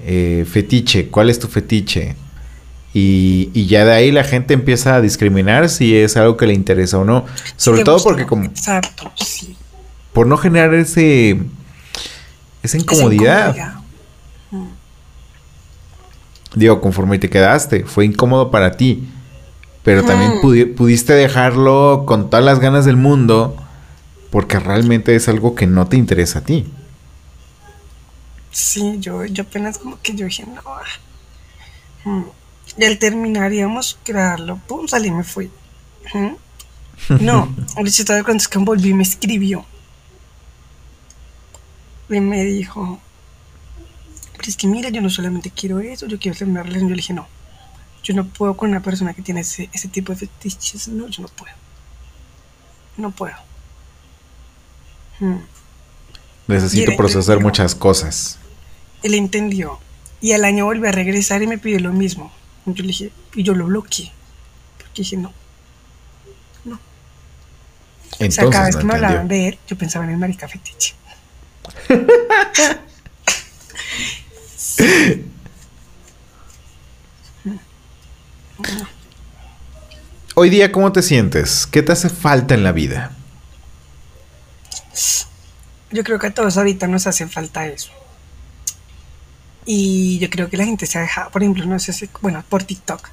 eh, 0.00 0.46
fetiche, 0.48 1.08
¿cuál 1.08 1.30
es 1.30 1.38
tu 1.38 1.48
fetiche? 1.48 2.14
Y, 2.92 3.50
y 3.54 3.66
ya 3.66 3.84
de 3.84 3.94
ahí 3.94 4.12
la 4.12 4.22
gente 4.22 4.54
empieza 4.54 4.94
a 4.94 5.00
discriminar 5.00 5.68
si 5.70 5.96
es 5.96 6.16
algo 6.16 6.36
que 6.36 6.46
le 6.46 6.52
interesa 6.54 6.98
o 6.98 7.04
no. 7.04 7.24
Sobre 7.56 7.82
todo 7.82 7.94
gusta. 7.94 8.10
porque 8.10 8.26
como 8.26 8.44
Exacto, 8.44 9.10
sí. 9.16 9.56
por 10.12 10.26
no 10.26 10.36
generar 10.36 10.74
ese 10.74 11.40
esa 12.64 12.76
Esa 12.76 12.78
incomodidad. 12.78 13.54
Digo, 16.54 16.80
conforme 16.80 17.18
te 17.18 17.28
quedaste, 17.28 17.84
fue 17.84 18.04
incómodo 18.04 18.50
para 18.50 18.76
ti. 18.76 19.08
Pero 19.82 20.02
también 20.04 20.40
pudi- 20.40 20.74
pudiste 20.74 21.12
dejarlo 21.12 22.04
con 22.06 22.30
todas 22.30 22.44
las 22.44 22.58
ganas 22.58 22.84
del 22.86 22.96
mundo 22.96 23.54
porque 24.30 24.58
realmente 24.58 25.14
es 25.14 25.28
algo 25.28 25.54
que 25.54 25.66
no 25.66 25.86
te 25.86 25.96
interesa 25.98 26.38
a 26.38 26.42
ti. 26.44 26.66
Sí, 28.50 28.96
yo, 28.98 29.24
yo 29.26 29.42
apenas 29.42 29.78
como 29.78 30.00
que 30.00 30.14
yo 30.14 30.24
dije, 30.26 30.46
no. 30.46 30.62
ah. 30.66 30.82
Mm. 32.08 32.24
Y 32.78 32.84
al 32.84 32.98
terminar 32.98 33.52
íbamos 33.52 33.98
a 34.00 34.04
crearlo, 34.04 34.58
pum, 34.66 34.88
salí 34.88 35.08
y 35.08 35.10
me 35.12 35.24
fui. 35.24 35.50
Ujú. 36.06 36.38
No, 37.20 37.54
el 37.76 37.92
chiste 37.92 38.14
de 38.14 38.22
cuando 38.22 38.40
es 38.40 38.48
que 38.48 38.58
volví 38.58 38.90
y 38.90 38.94
me 38.94 39.02
escribió. 39.02 39.66
Y 42.08 42.20
me 42.20 42.44
dijo, 42.44 43.00
pero 44.36 44.48
es 44.48 44.56
que 44.56 44.66
mira, 44.66 44.90
yo 44.90 45.00
no 45.00 45.10
solamente 45.10 45.50
quiero 45.50 45.80
eso, 45.80 46.06
yo 46.06 46.18
quiero 46.18 46.36
tener 46.36 46.52
una 46.52 46.62
relación. 46.62 46.88
Yo 46.88 46.94
le 46.94 47.00
dije, 47.00 47.14
no, 47.14 47.26
yo 48.02 48.14
no 48.14 48.26
puedo 48.26 48.56
con 48.56 48.70
una 48.70 48.80
persona 48.80 49.14
que 49.14 49.22
tiene 49.22 49.40
ese, 49.40 49.70
ese 49.72 49.88
tipo 49.88 50.12
de 50.12 50.18
fetiches. 50.18 50.88
No, 50.88 51.08
yo 51.08 51.22
no 51.22 51.28
puedo. 51.28 51.54
No 52.98 53.10
puedo. 53.10 53.36
Mm. 55.20 55.38
Necesito 56.46 56.94
procesar 56.96 57.40
muchas 57.40 57.74
cosas. 57.74 58.38
Él 59.02 59.14
entendió. 59.14 59.78
Y 60.20 60.32
al 60.32 60.44
año 60.44 60.66
volvió 60.66 60.88
a 60.88 60.92
regresar 60.92 61.42
y 61.42 61.46
me 61.46 61.58
pidió 61.58 61.80
lo 61.80 61.92
mismo. 61.92 62.30
Yo 62.66 62.82
le 62.82 62.88
dije, 62.88 63.12
y 63.34 63.42
yo 63.42 63.54
lo 63.54 63.66
bloqueé. 63.66 64.12
Porque 64.78 65.02
dije, 65.02 65.16
no. 65.16 65.32
No. 66.64 66.76
o 66.76 68.30
sea, 68.30 68.50
cada 68.50 68.66
Entonces 68.66 68.66
vez 68.66 68.74
no 68.74 68.80
que 68.80 68.86
me 68.86 68.94
hablaban 68.94 69.28
de 69.28 69.48
él, 69.48 69.58
yo 69.66 69.76
pensaba 69.76 70.04
en 70.04 70.12
el 70.12 70.16
marica 70.18 70.48
fetiche. 70.48 70.94
Hoy 80.36 80.50
día, 80.50 80.72
¿cómo 80.72 80.90
te 80.92 81.00
sientes? 81.02 81.66
¿Qué 81.66 81.82
te 81.82 81.92
hace 81.92 82.08
falta 82.08 82.54
en 82.54 82.64
la 82.64 82.72
vida? 82.72 83.12
Yo 85.92 86.02
creo 86.02 86.18
que 86.18 86.26
a 86.26 86.34
todos 86.34 86.56
ahorita 86.56 86.88
nos 86.88 87.06
hace 87.06 87.28
falta 87.28 87.68
eso. 87.68 87.92
Y 89.64 90.18
yo 90.18 90.28
creo 90.28 90.50
que 90.50 90.56
la 90.56 90.64
gente 90.64 90.86
se 90.86 90.98
ha 90.98 91.02
dejado, 91.02 91.30
por 91.30 91.42
ejemplo, 91.42 91.64
no 91.66 91.78
sé 91.78 91.92
si, 91.92 92.10
bueno, 92.20 92.42
por 92.48 92.64
TikTok, 92.64 93.10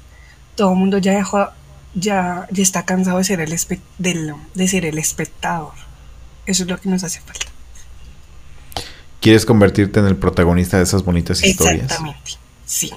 todo 0.56 0.72
el 0.72 0.78
mundo 0.78 0.98
ya 0.98 1.12
dejó, 1.12 1.50
ya, 1.94 2.48
ya 2.50 2.62
está 2.62 2.84
cansado 2.84 3.18
de 3.18 3.24
ser 3.24 3.40
el, 3.40 3.56
de 4.54 4.68
ser 4.68 4.84
el 4.84 4.98
espectador. 4.98 5.74
Eso 6.44 6.64
es 6.64 6.68
lo 6.68 6.80
que 6.80 6.88
nos 6.88 7.04
hace 7.04 7.20
falta. 7.20 7.51
¿Quieres 9.22 9.46
convertirte 9.46 10.00
en 10.00 10.06
el 10.06 10.16
protagonista 10.16 10.78
de 10.78 10.82
esas 10.82 11.04
bonitas 11.04 11.44
historias? 11.44 11.84
Exactamente, 11.84 12.32
sí. 12.66 12.90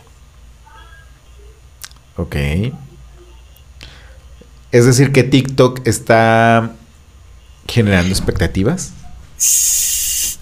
Ok. 2.17 2.35
Es 4.71 4.85
decir, 4.87 5.11
que 5.11 5.21
TikTok 5.21 5.87
está 5.87 6.71
generando 7.67 8.09
expectativas. 8.09 8.91
Sí. 9.37 10.39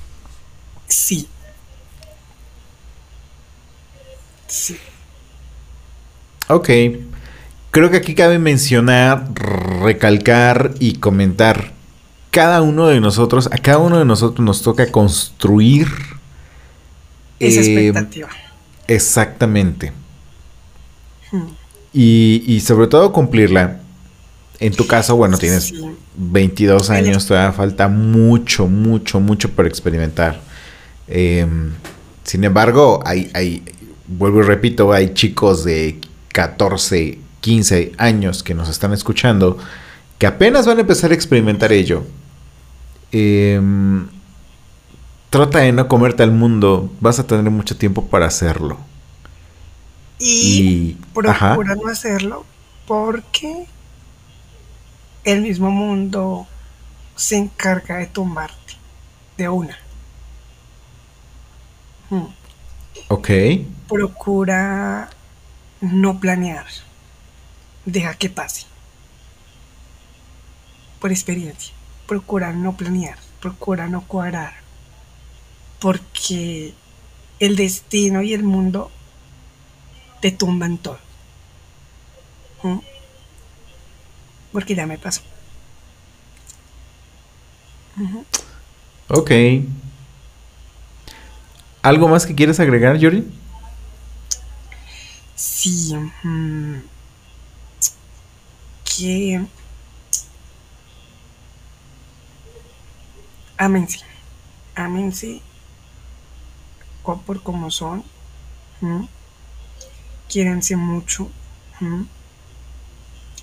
Sí. 4.48 4.78
Ok. 6.48 6.70
Creo 7.72 7.92
que 7.92 7.98
aquí 7.98 8.16
cabe 8.16 8.40
mencionar, 8.40 9.34
recalcar 9.36 10.76
y 10.80 10.96
comentar. 11.00 11.74
Cada 12.34 12.64
uno 12.64 12.88
de 12.88 13.00
nosotros, 13.00 13.48
a 13.52 13.58
cada 13.60 13.78
uno 13.78 14.00
de 14.00 14.06
nosotros 14.06 14.44
nos 14.44 14.64
toca 14.64 14.92
construir. 14.92 15.88
Esa 17.40 17.62
eh, 17.62 17.64
expectativa. 17.64 18.30
Exactamente. 18.88 19.94
Hmm. 21.32 21.44
Y, 21.94 22.44
y 22.48 22.60
sobre 22.62 22.88
todo 22.88 23.14
cumplirla. 23.14 23.82
En 24.60 24.74
tu 24.74 24.88
caso, 24.88 25.16
bueno, 25.16 25.38
tienes 25.38 25.66
Sí. 25.66 25.80
22 26.16 26.90
Ay, 26.90 27.06
años, 27.06 27.28
todavía 27.28 27.52
falta 27.52 27.88
mucho, 27.88 28.68
mucho, 28.68 29.20
mucho 29.20 29.50
por 29.52 29.68
experimentar. 29.68 30.42
Eh, 31.08 31.46
sin 32.24 32.44
embargo, 32.44 33.02
hay, 33.06 33.30
hay, 33.36 33.64
vuelvo 34.08 34.40
y 34.40 34.44
repito, 34.44 34.92
hay 34.92 35.14
chicos 35.14 35.64
de 35.64 36.00
14, 36.30 37.20
15 37.42 37.92
años 37.98 38.42
que 38.42 38.56
nos 38.56 38.70
están 38.70 38.92
escuchando 38.92 39.60
que 40.18 40.28
apenas 40.28 40.66
van 40.66 40.78
a 40.78 40.82
empezar 40.82 41.12
a 41.12 41.14
experimentar 41.14 41.72
ello. 41.74 42.04
Eh, 43.16 43.62
trata 45.30 45.60
de 45.60 45.72
no 45.72 45.88
comerte 45.88 46.24
al 46.24 46.32
mundo, 46.32 46.92
vas 47.00 47.20
a 47.20 47.28
tener 47.28 47.50
mucho 47.52 47.78
tiempo 47.78 48.08
para 48.08 48.26
hacerlo. 48.26 48.80
Y, 50.20 50.98
procura 51.14 51.76
no 51.76 51.88
hacerlo 51.88 52.46
porque 52.88 53.68
el 55.24 55.42
mismo 55.42 55.70
mundo 55.70 56.48
se 57.16 57.38
encarga 57.38 57.98
de 57.98 58.08
tumbarte 58.08 58.74
de 59.38 59.48
una. 59.48 59.78
Hmm. 62.10 62.28
Ok. 63.10 63.30
Procura 63.88 65.10
no 65.82 66.20
planear. 66.20 66.66
Deja 67.86 68.16
que 68.16 68.30
pase. 68.30 68.66
Por 71.00 71.12
experiencia. 71.12 71.74
Procura 72.14 72.54
no 72.54 72.78
planear. 72.78 73.18
Procura 73.42 73.88
no 73.88 74.06
cuadrar. 74.06 74.54
Porque 75.80 76.76
el 77.40 77.56
destino 77.56 78.22
y 78.22 78.36
el 78.36 78.44
mundo 78.44 78.92
te 80.22 80.30
tumban 80.30 80.78
todo. 80.78 81.00
¿Mm? 82.62 82.78
Porque 84.52 84.76
ya 84.76 84.86
me 84.86 85.00
pasó. 85.00 85.24
Ok. 89.08 89.32
¿Algo 91.82 92.08
más 92.10 92.28
que 92.28 92.36
quieres 92.36 92.60
agregar, 92.60 92.98
Yuri? 92.98 93.28
Sí. 95.36 95.96
mm, 96.22 96.76
que. 98.86 99.48
Ámense. 103.58 104.00
Ámense. 104.76 105.42
Por 107.04 107.44
como 107.44 107.70
son. 107.72 108.04
¿m? 108.82 109.08
Quiéranse 110.30 110.76
mucho. 110.76 111.30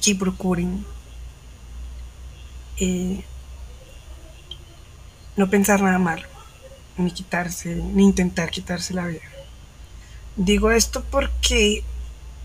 Que 0.01 0.15
procuren. 0.15 0.85
eh, 2.79 3.23
no 5.37 5.51
pensar 5.51 5.83
nada 5.83 5.99
malo. 5.99 6.27
Ni 6.97 7.11
quitarse. 7.11 7.75
Ni 7.75 8.05
intentar 8.05 8.51
quitarse 8.51 8.95
la 8.95 9.07
vida. 9.07 9.21
Digo 10.37 10.71
esto 10.71 11.05
porque 11.11 11.85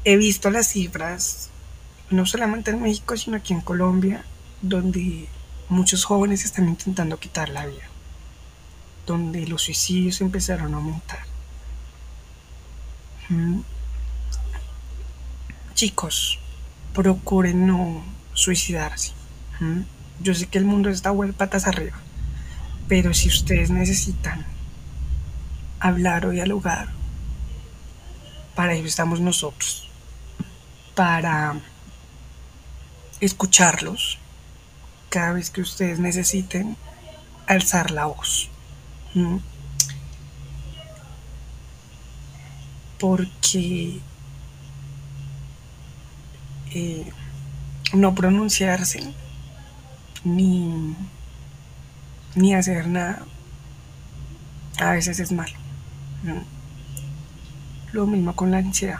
he 0.04 0.18
visto 0.18 0.50
las 0.50 0.68
cifras 0.68 1.50
no 2.10 2.26
solamente 2.26 2.72
en 2.72 2.82
México, 2.82 3.18
sino 3.18 3.38
aquí 3.38 3.54
en 3.54 3.62
Colombia, 3.62 4.26
donde 4.62 5.28
muchos 5.70 6.06
jóvenes 6.06 6.46
están 6.46 6.68
intentando 6.68 7.20
quitar 7.20 7.50
la 7.50 7.66
vida, 7.66 7.84
donde 9.06 9.48
los 9.48 9.64
suicidios 9.64 10.22
empezaron 10.22 10.74
a 10.74 10.78
aumentar. 10.78 11.26
Mm. 13.30 13.62
Chicos, 15.74 16.40
procuren 16.94 17.68
no 17.68 18.04
suicidarse. 18.34 19.14
Mm. 19.60 19.82
Yo 20.22 20.34
sé 20.34 20.48
que 20.48 20.58
el 20.58 20.66
mundo 20.66 20.90
está 20.90 21.14
patas 21.38 21.68
arriba, 21.68 21.98
pero 22.88 23.14
si 23.14 23.28
ustedes 23.28 23.70
necesitan 23.70 24.46
hablar 25.80 26.26
o 26.26 26.30
dialogar, 26.30 26.90
para 28.56 28.74
ello 28.74 28.88
estamos 28.88 29.20
nosotros, 29.20 29.90
para 30.96 31.56
escucharlos 33.20 34.20
cada 35.10 35.34
vez 35.34 35.50
que 35.50 35.62
ustedes 35.62 36.00
necesiten 36.00 36.78
alzar 37.48 37.92
la 37.92 38.06
voz. 38.06 38.50
Porque 43.00 44.00
eh, 46.72 47.12
no 47.94 48.16
pronunciarse 48.16 49.14
ni, 50.24 50.96
ni 52.36 52.54
hacer 52.54 52.88
nada 52.88 53.26
a 54.78 54.92
veces 54.92 55.20
es 55.20 55.32
malo. 55.32 55.54
Lo 57.92 58.06
mismo 58.06 58.36
con 58.36 58.52
la 58.52 58.58
ansiedad, 58.58 59.00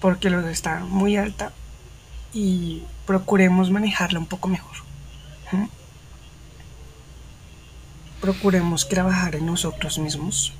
porque 0.00 0.30
los 0.30 0.44
está 0.46 0.80
muy 0.80 1.16
alta 1.16 1.52
y 2.32 2.82
procuremos 3.10 3.72
manejarla 3.72 4.20
un 4.20 4.26
poco 4.26 4.46
mejor. 4.46 4.76
Procuremos 8.20 8.88
trabajar 8.88 9.34
en 9.34 9.46
nosotros 9.46 9.98
mismos. 9.98 10.52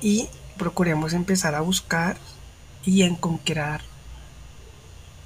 Y 0.00 0.28
procuremos 0.58 1.12
empezar 1.12 1.54
a 1.54 1.60
buscar 1.60 2.16
y 2.84 3.04
encontrar 3.04 3.82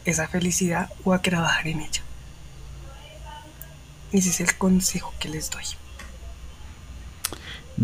esa 0.04 0.28
felicidad 0.28 0.92
o 1.02 1.14
a 1.14 1.22
trabajar 1.22 1.66
en 1.66 1.80
ella. 1.80 2.02
Ese 4.12 4.28
es 4.28 4.40
el 4.40 4.54
consejo 4.58 5.14
que 5.18 5.30
les 5.30 5.48
doy. 5.48 5.64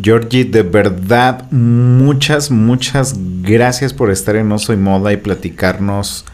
Georgie, 0.01 0.45
de 0.45 0.62
verdad, 0.62 1.51
muchas, 1.51 2.51
muchas 2.51 3.14
gracias 3.42 3.92
por 3.92 4.11
estar 4.11 4.36
en 4.36 4.49
No 4.49 4.59
Soy 4.59 4.76
Moda 4.76 5.12
y 5.12 5.16
platicarnos 5.16 6.24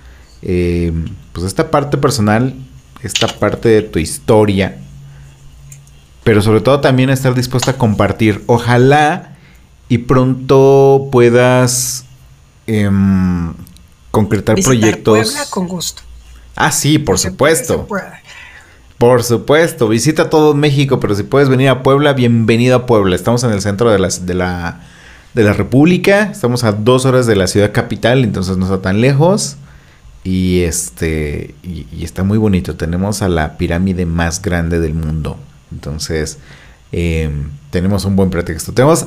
eh, 0.43 0.93
pues 1.33 1.47
esta 1.47 1.71
parte 1.71 1.99
personal, 1.99 2.55
esta 3.03 3.27
parte 3.27 3.69
de 3.69 3.83
tu 3.83 3.99
historia, 3.99 4.79
pero 6.25 6.41
sobre 6.43 6.61
todo 6.61 6.81
también 6.81 7.11
estar 7.11 7.35
dispuesta 7.35 7.73
a 7.73 7.77
compartir. 7.77 8.43
Ojalá 8.47 9.37
y 9.89 9.99
pronto 9.99 11.09
puedas 11.13 12.05
em, 12.67 13.53
concretar 14.11 14.57
proyectos. 14.63 15.35
con 15.51 15.69
gusto. 15.69 16.03
Ah, 16.57 16.73
sí, 16.73 16.99
por 16.99 17.19
supuesto. 17.19 17.87
Por 19.01 19.23
supuesto, 19.25 19.89
visita 19.89 20.29
todo 20.29 20.53
México, 20.53 21.01
pero 21.01 21.15
si 21.15 21.23
puedes 21.23 21.49
venir 21.49 21.71
a 21.71 21.83
Puebla, 21.83 22.13
bienvenido 22.13 22.77
a 22.77 22.85
Puebla. 22.85 23.17
Estamos 23.17 23.43
en 23.45 23.51
el 23.51 23.63
centro 23.63 23.91
de, 23.91 23.97
de, 23.97 24.35
la, 24.35 24.83
de 25.33 25.43
la 25.43 25.55
República, 25.55 26.25
estamos 26.25 26.65
a 26.65 26.73
dos 26.73 27.07
horas 27.07 27.27
de 27.27 27.35
la 27.35 27.47
ciudad 27.47 27.73
capital, 27.73 28.25
entonces 28.25 28.59
no 28.59 28.67
está 28.67 28.83
tan 28.83 29.01
lejos. 29.01 29.57
Y 30.23 30.61
este 30.65 31.55
y, 31.63 31.87
está 32.05 32.25
muy 32.25 32.37
bonito. 32.37 32.77
Tenemos 32.77 33.23
a 33.23 33.31
la 33.31 33.57
pirámide 33.57 34.05
más 34.05 34.43
grande 34.43 34.81
del 34.81 34.93
mundo. 34.93 35.39
Entonces, 35.73 36.37
em, 36.93 37.53
tenemos 37.71 38.05
un 38.05 38.17
buen 38.17 38.29
pretexto. 38.29 38.75
Tenemos 38.75 39.07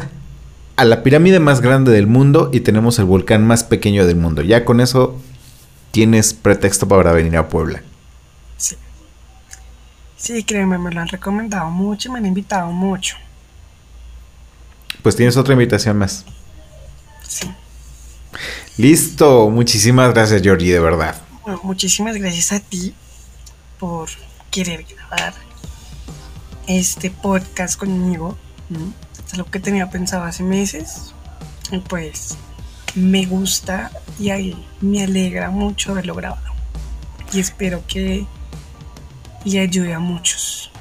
a 0.75 0.85
la 0.85 1.03
pirámide 1.03 1.39
más 1.39 1.61
grande 1.61 1.91
del 1.91 2.07
mundo 2.07 2.49
y 2.51 2.61
tenemos 2.61 2.97
el 2.97 3.05
volcán 3.05 3.45
más 3.45 3.63
pequeño 3.63 4.07
del 4.07 4.15
mundo. 4.15 4.41
Ya 4.41 4.65
con 4.65 4.81
eso 4.81 5.21
tienes 5.91 6.33
pretexto 6.33 6.87
para 6.87 7.11
venir 7.11 7.37
a 7.37 7.47
Puebla. 7.47 7.83
Sí, 10.23 10.41
créeme, 10.45 10.77
me 10.77 10.89
lo 10.89 11.01
han 11.01 11.09
recomendado 11.09 11.69
mucho 11.69 12.07
y 12.07 12.13
me 12.13 12.19
han 12.19 12.25
invitado 12.25 12.71
mucho. 12.71 13.17
Pues 15.01 15.17
tienes 15.17 15.35
otra 15.35 15.51
invitación 15.51 15.97
más. 15.97 16.23
Sí. 17.27 17.51
Listo, 18.77 19.49
muchísimas 19.49 20.13
gracias 20.13 20.41
Georgie, 20.41 20.71
de 20.71 20.79
verdad. 20.79 21.21
muchísimas 21.61 22.15
gracias 22.15 22.53
a 22.53 22.61
ti 22.61 22.95
por 23.77 24.07
querer 24.49 24.85
grabar 24.85 25.33
este 26.67 27.11
podcast 27.11 27.77
conmigo. 27.77 28.37
Es 29.27 29.33
algo 29.33 29.51
que 29.51 29.59
tenía 29.59 29.89
pensado 29.89 30.23
hace 30.23 30.43
meses. 30.43 31.13
Y 31.69 31.79
pues 31.79 32.37
me 32.95 33.25
gusta 33.25 33.91
y 34.17 34.29
ahí 34.29 34.65
me 34.79 35.03
alegra 35.03 35.49
mucho 35.49 35.91
haberlo 35.91 36.15
grabado. 36.15 36.53
Y 37.33 37.41
espero 37.41 37.83
que 37.85 38.25
y 39.45 39.57
ayude 39.57 39.93
a 39.93 39.99
muchos. 39.99 40.71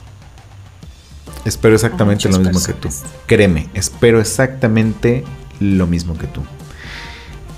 Espero 1.44 1.74
exactamente 1.74 2.28
lo 2.28 2.38
mismo 2.38 2.62
que 2.62 2.72
tú. 2.72 2.88
Créeme, 3.26 3.68
espero 3.74 4.20
exactamente 4.20 5.24
lo 5.60 5.86
mismo 5.86 6.16
que 6.16 6.26
tú. 6.26 6.42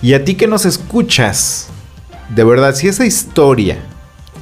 Y 0.01 0.15
a 0.15 0.25
ti 0.25 0.35
que 0.35 0.47
nos 0.47 0.65
escuchas, 0.65 1.69
de 2.35 2.45
verdad, 2.45 2.75
si 2.75 2.89
esa 2.89 3.07
historia 3.07 3.79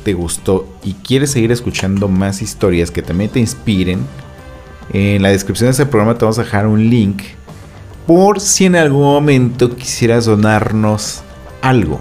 te 0.04 0.12
gustó 0.12 0.68
y 0.84 0.94
quieres 0.94 1.30
seguir 1.30 1.52
escuchando 1.52 2.08
más 2.08 2.42
historias 2.42 2.90
que 2.90 3.02
también 3.02 3.30
te 3.30 3.40
inspiren, 3.40 4.04
en 4.92 5.22
la 5.22 5.30
descripción 5.30 5.68
de 5.68 5.72
este 5.72 5.86
programa 5.86 6.18
te 6.18 6.24
vamos 6.24 6.38
a 6.38 6.44
dejar 6.44 6.66
un 6.66 6.90
link 6.90 7.22
por 8.06 8.40
si 8.40 8.66
en 8.66 8.76
algún 8.76 9.04
momento 9.04 9.76
quisieras 9.76 10.24
donarnos 10.24 11.22
algo, 11.62 12.00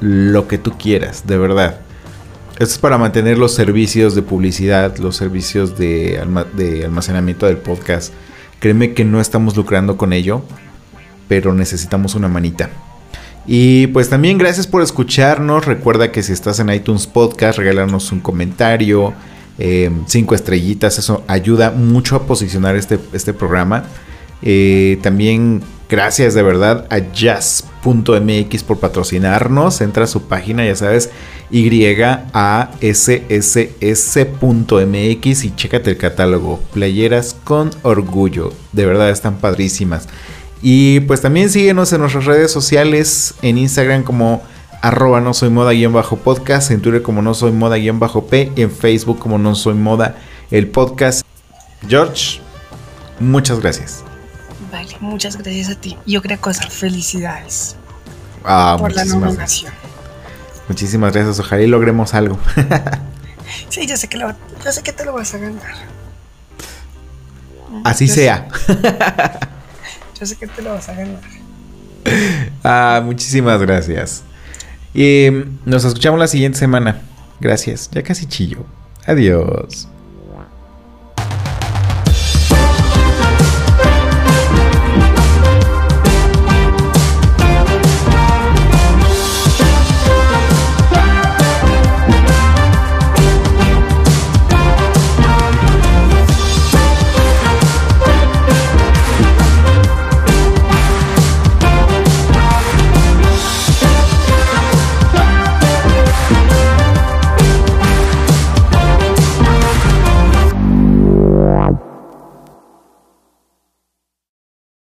lo 0.00 0.46
que 0.46 0.58
tú 0.58 0.76
quieras, 0.78 1.26
de 1.26 1.38
verdad. 1.38 1.80
Esto 2.58 2.74
es 2.74 2.78
para 2.78 2.98
mantener 2.98 3.38
los 3.38 3.54
servicios 3.54 4.16
de 4.16 4.22
publicidad, 4.22 4.96
los 4.98 5.14
servicios 5.14 5.78
de, 5.78 6.18
almacenamiento 6.18 7.46
del 7.46 7.58
podcast. 7.58 8.12
Créeme 8.58 8.94
que 8.94 9.04
no 9.04 9.20
estamos 9.20 9.56
lucrando 9.56 9.96
con 9.96 10.12
ello, 10.12 10.42
pero 11.28 11.54
necesitamos 11.54 12.16
una 12.16 12.26
manita. 12.26 12.68
Y 13.46 13.86
pues 13.86 14.08
también 14.10 14.38
gracias 14.38 14.66
por 14.66 14.82
escucharnos. 14.82 15.66
Recuerda 15.66 16.10
que 16.10 16.24
si 16.24 16.32
estás 16.32 16.58
en 16.58 16.70
iTunes 16.70 17.06
Podcast, 17.06 17.60
regalarnos 17.60 18.10
un 18.10 18.18
comentario, 18.18 19.14
em, 19.60 20.02
cinco 20.08 20.34
estrellitas. 20.34 20.98
Eso 20.98 21.22
ayuda 21.28 21.70
mucho 21.70 22.16
a 22.16 22.26
posicionar 22.26 22.74
este, 22.74 22.98
este 23.12 23.32
programa. 23.32 23.84
Eh, 24.42 24.98
también 25.00 25.62
gracias 25.88 26.34
de 26.34 26.42
verdad 26.42 26.86
a 26.90 26.98
jazz.mx 26.98 28.62
por 28.64 28.78
patrocinarnos. 28.78 29.80
Entra 29.80 30.04
a 30.04 30.08
su 30.08 30.22
página, 30.28 30.64
ya 30.64 30.76
sabes, 30.76 31.10
YASSS.mx 31.50 32.84
y 35.44 35.54
chécate 35.56 35.90
el 35.90 35.96
catálogo. 35.96 36.60
Playeras 36.72 37.36
con 37.44 37.70
orgullo. 37.82 38.52
De 38.72 38.86
verdad 38.86 39.10
están 39.10 39.38
padrísimas. 39.38 40.08
Y 40.62 41.00
pues 41.00 41.20
también 41.20 41.50
síguenos 41.50 41.92
en 41.92 42.00
nuestras 42.00 42.24
redes 42.24 42.50
sociales, 42.50 43.34
en 43.42 43.58
Instagram 43.58 44.02
como 44.02 44.42
arroba 44.82 45.20
no 45.20 45.34
soy 45.34 45.50
moda 45.50 45.72
guion 45.72 45.92
bajo 45.92 46.16
podcast, 46.16 46.70
en 46.70 46.80
Twitter 46.80 47.02
como 47.02 47.22
no 47.22 47.34
soy 47.34 47.52
moda 47.52 47.76
guion 47.76 47.98
bajo 47.98 48.26
P, 48.26 48.52
en 48.56 48.70
Facebook 48.70 49.18
como 49.18 49.38
no 49.38 49.54
soy 49.54 49.74
moda 49.74 50.16
el 50.50 50.68
podcast. 50.68 51.22
George, 51.88 52.40
muchas 53.20 53.60
gracias. 53.60 54.07
Vale, 54.70 54.96
muchas 55.00 55.36
gracias 55.36 55.70
a 55.70 55.74
ti. 55.74 55.96
Y 56.04 56.16
otra 56.16 56.36
cosa, 56.36 56.68
felicidades 56.68 57.76
ah, 58.44 58.76
por 58.78 58.92
la 58.94 59.04
nominación. 59.04 59.72
Muchísimas 60.68 61.12
gracias. 61.12 61.40
Ojalá 61.40 61.62
y 61.62 61.66
logremos 61.66 62.14
algo. 62.14 62.38
sí, 63.68 63.86
yo 63.86 63.96
sé 63.96 64.08
que, 64.08 64.18
lo, 64.18 64.34
yo 64.64 64.72
sé 64.72 64.82
que 64.82 64.92
te 64.92 65.04
lo 65.04 65.14
vas 65.14 65.32
a 65.34 65.38
ganar. 65.38 65.74
Así 67.84 68.08
sea. 68.08 68.48
yo 70.20 70.26
sé 70.26 70.36
que 70.36 70.46
te 70.46 70.62
lo 70.62 70.74
vas 70.74 70.88
a 70.88 70.94
ganar. 70.94 71.20
Ah, 72.62 73.00
muchísimas 73.02 73.60
gracias. 73.60 74.22
Y 74.94 75.28
nos 75.64 75.84
escuchamos 75.84 76.20
la 76.20 76.28
siguiente 76.28 76.58
semana. 76.58 77.02
Gracias. 77.40 77.90
Ya 77.90 78.02
casi 78.02 78.26
chillo. 78.26 78.66
Adiós. 79.06 79.88